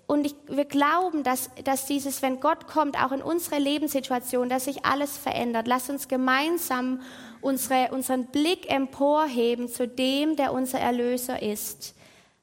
Und 0.08 0.26
ich, 0.26 0.36
wir 0.48 0.66
glauben, 0.66 1.24
dass, 1.24 1.50
dass 1.64 1.86
dieses, 1.86 2.22
wenn 2.22 2.40
Gott 2.40 2.68
kommt, 2.68 3.02
auch 3.02 3.12
in 3.12 3.22
unsere 3.22 3.60
Lebenssituation, 3.60 4.50
dass 4.50 4.66
sich 4.66 4.86
alles 4.86 5.18
verändert. 5.18 5.68
Lass 5.68 5.90
uns 5.90 6.08
gemeinsam 6.08 7.02
unsere, 7.42 7.92
unseren 7.92 8.26
Blick 8.28 8.70
emporheben 8.72 9.70
zu 9.70 9.88
dem, 9.88 10.36
der 10.36 10.54
unser 10.54 10.80
Erlöser 10.80 11.42
ist, 11.42 11.96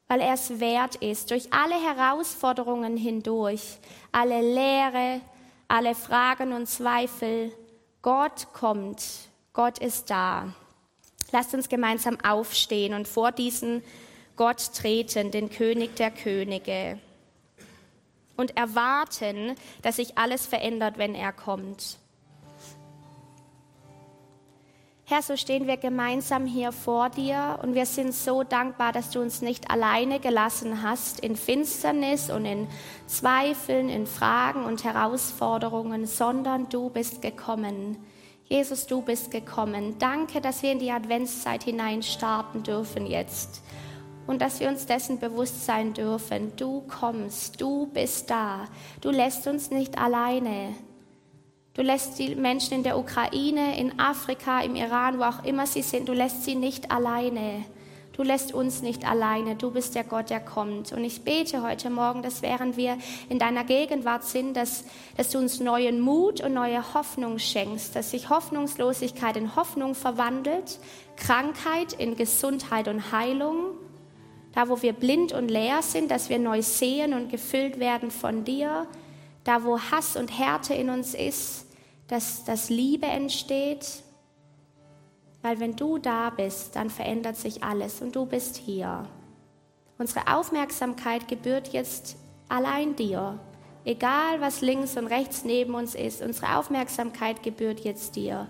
weil 0.08 0.20
er 0.20 0.34
es 0.34 0.60
wert 0.60 0.96
ist, 0.96 1.30
durch 1.30 1.52
alle 1.52 1.74
Herausforderungen 1.74 2.96
hindurch, 2.96 3.78
alle 4.12 4.40
Lehre, 4.40 5.20
alle 5.68 5.94
Fragen 5.94 6.52
und 6.52 6.66
Zweifel. 6.66 7.52
Gott 8.02 8.48
kommt, 8.52 9.04
Gott 9.52 9.78
ist 9.78 10.10
da. 10.10 10.54
Lasst 11.32 11.54
uns 11.54 11.68
gemeinsam 11.68 12.18
aufstehen 12.22 12.94
und 12.94 13.06
vor 13.06 13.30
diesen 13.30 13.82
Gott 14.40 14.72
treten, 14.72 15.30
den 15.30 15.50
König 15.50 15.96
der 15.96 16.10
Könige, 16.10 16.98
und 18.38 18.56
erwarten, 18.56 19.54
dass 19.82 19.96
sich 19.96 20.16
alles 20.16 20.46
verändert, 20.46 20.96
wenn 20.96 21.14
er 21.14 21.30
kommt. 21.30 21.98
Herr, 25.04 25.20
so 25.20 25.36
stehen 25.36 25.66
wir 25.66 25.76
gemeinsam 25.76 26.46
hier 26.46 26.72
vor 26.72 27.10
dir 27.10 27.58
und 27.62 27.74
wir 27.74 27.84
sind 27.84 28.14
so 28.14 28.42
dankbar, 28.42 28.92
dass 28.92 29.10
du 29.10 29.20
uns 29.20 29.42
nicht 29.42 29.70
alleine 29.70 30.20
gelassen 30.20 30.82
hast 30.82 31.20
in 31.20 31.36
Finsternis 31.36 32.30
und 32.30 32.46
in 32.46 32.66
Zweifeln, 33.08 33.90
in 33.90 34.06
Fragen 34.06 34.64
und 34.64 34.84
Herausforderungen, 34.84 36.06
sondern 36.06 36.66
du 36.70 36.88
bist 36.88 37.20
gekommen. 37.20 37.98
Jesus, 38.46 38.86
du 38.86 39.02
bist 39.02 39.30
gekommen. 39.30 39.98
Danke, 39.98 40.40
dass 40.40 40.62
wir 40.62 40.72
in 40.72 40.78
die 40.78 40.92
Adventszeit 40.92 41.62
hinein 41.62 42.02
starten 42.02 42.62
dürfen 42.62 43.06
jetzt 43.06 43.62
und 44.30 44.40
dass 44.40 44.60
wir 44.60 44.68
uns 44.68 44.86
dessen 44.86 45.18
bewusst 45.18 45.66
sein 45.66 45.92
dürfen. 45.92 46.52
Du 46.56 46.82
kommst, 46.82 47.60
du 47.60 47.86
bist 47.86 48.30
da. 48.30 48.68
Du 49.00 49.10
lässt 49.10 49.48
uns 49.48 49.72
nicht 49.72 49.98
alleine. 49.98 50.76
Du 51.74 51.82
lässt 51.82 52.16
die 52.20 52.36
Menschen 52.36 52.74
in 52.74 52.82
der 52.84 52.96
Ukraine, 52.96 53.76
in 53.76 53.98
Afrika, 53.98 54.60
im 54.60 54.76
Iran, 54.76 55.18
wo 55.18 55.24
auch 55.24 55.44
immer 55.44 55.66
sie 55.66 55.82
sind, 55.82 56.08
du 56.08 56.12
lässt 56.12 56.44
sie 56.44 56.54
nicht 56.54 56.92
alleine. 56.92 57.64
Du 58.12 58.22
lässt 58.22 58.54
uns 58.54 58.82
nicht 58.82 59.04
alleine. 59.04 59.56
Du 59.56 59.72
bist 59.72 59.96
der 59.96 60.04
Gott, 60.04 60.30
der 60.30 60.38
kommt. 60.38 60.92
Und 60.92 61.02
ich 61.02 61.22
bete 61.22 61.64
heute 61.64 61.90
Morgen, 61.90 62.22
dass 62.22 62.40
während 62.40 62.76
wir 62.76 62.98
in 63.30 63.40
deiner 63.40 63.64
Gegenwart 63.64 64.22
sind, 64.22 64.54
dass, 64.54 64.84
dass 65.16 65.30
du 65.30 65.38
uns 65.38 65.58
neuen 65.58 66.00
Mut 66.00 66.40
und 66.40 66.54
neue 66.54 66.94
Hoffnung 66.94 67.40
schenkst, 67.40 67.96
dass 67.96 68.12
sich 68.12 68.30
Hoffnungslosigkeit 68.30 69.36
in 69.36 69.56
Hoffnung 69.56 69.96
verwandelt, 69.96 70.78
Krankheit 71.16 71.94
in 71.94 72.14
Gesundheit 72.14 72.86
und 72.86 73.10
Heilung, 73.10 73.74
Da, 74.52 74.68
wo 74.68 74.82
wir 74.82 74.92
blind 74.92 75.32
und 75.32 75.48
leer 75.48 75.82
sind, 75.82 76.10
dass 76.10 76.28
wir 76.28 76.38
neu 76.38 76.62
sehen 76.62 77.14
und 77.14 77.30
gefüllt 77.30 77.78
werden 77.78 78.10
von 78.10 78.44
dir. 78.44 78.86
Da, 79.44 79.64
wo 79.64 79.78
Hass 79.78 80.16
und 80.16 80.36
Härte 80.36 80.74
in 80.74 80.90
uns 80.90 81.14
ist, 81.14 81.66
dass, 82.08 82.44
dass 82.44 82.68
Liebe 82.68 83.06
entsteht. 83.06 84.02
Weil 85.42 85.60
wenn 85.60 85.76
du 85.76 85.98
da 85.98 86.30
bist, 86.30 86.76
dann 86.76 86.90
verändert 86.90 87.36
sich 87.36 87.62
alles 87.62 88.02
und 88.02 88.14
du 88.14 88.26
bist 88.26 88.56
hier. 88.56 89.06
Unsere 89.98 90.34
Aufmerksamkeit 90.34 91.28
gebührt 91.28 91.68
jetzt 91.68 92.16
allein 92.48 92.96
dir. 92.96 93.38
Egal, 93.84 94.40
was 94.40 94.60
links 94.60 94.96
und 94.96 95.06
rechts 95.06 95.44
neben 95.44 95.74
uns 95.74 95.94
ist, 95.94 96.20
unsere 96.20 96.56
Aufmerksamkeit 96.56 97.42
gebührt 97.42 97.80
jetzt 97.80 98.16
dir. 98.16 98.46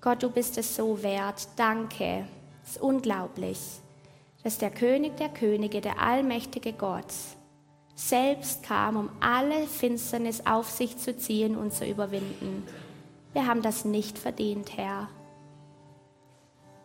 Gott, 0.00 0.22
du 0.22 0.30
bist 0.30 0.58
es 0.58 0.76
so 0.76 1.02
wert. 1.02 1.48
Danke. 1.56 2.26
Es 2.62 2.72
ist 2.72 2.82
unglaublich, 2.82 3.58
dass 4.44 4.58
der 4.58 4.70
König 4.70 5.16
der 5.16 5.30
Könige, 5.30 5.80
der 5.80 5.98
allmächtige 5.98 6.74
Gott, 6.74 7.12
selbst 7.96 8.62
kam, 8.62 8.96
um 8.96 9.10
alle 9.20 9.66
Finsternis 9.66 10.44
auf 10.46 10.68
sich 10.68 10.98
zu 10.98 11.16
ziehen 11.16 11.56
und 11.56 11.72
zu 11.72 11.86
überwinden. 11.86 12.64
Wir 13.32 13.46
haben 13.46 13.62
das 13.62 13.84
nicht 13.84 14.18
verdient, 14.18 14.76
Herr. 14.76 15.08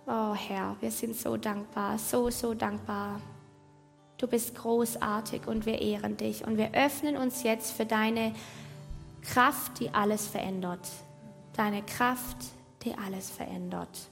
Oh 0.08 0.34
Herr, 0.34 0.76
wir 0.80 0.90
sind 0.90 1.16
so 1.16 1.36
dankbar, 1.36 2.00
so, 2.00 2.30
so 2.30 2.54
dankbar. 2.54 3.22
Du 4.18 4.28
bist 4.28 4.56
großartig 4.56 5.46
und 5.46 5.66
wir 5.66 5.82
ehren 5.82 6.18
dich 6.18 6.46
und 6.46 6.58
wir 6.58 6.74
öffnen 6.74 7.18
uns 7.18 7.44
jetzt 7.44 7.74
für 7.74 7.86
deine 7.86 8.34
Kraft, 9.22 9.80
die 9.80 9.90
alles 9.94 10.28
verändert. 10.28 10.88
Deine 11.56 11.84
Kraft, 11.84 12.38
die 12.84 12.96
alles 12.96 13.30
verändert. 13.30 14.10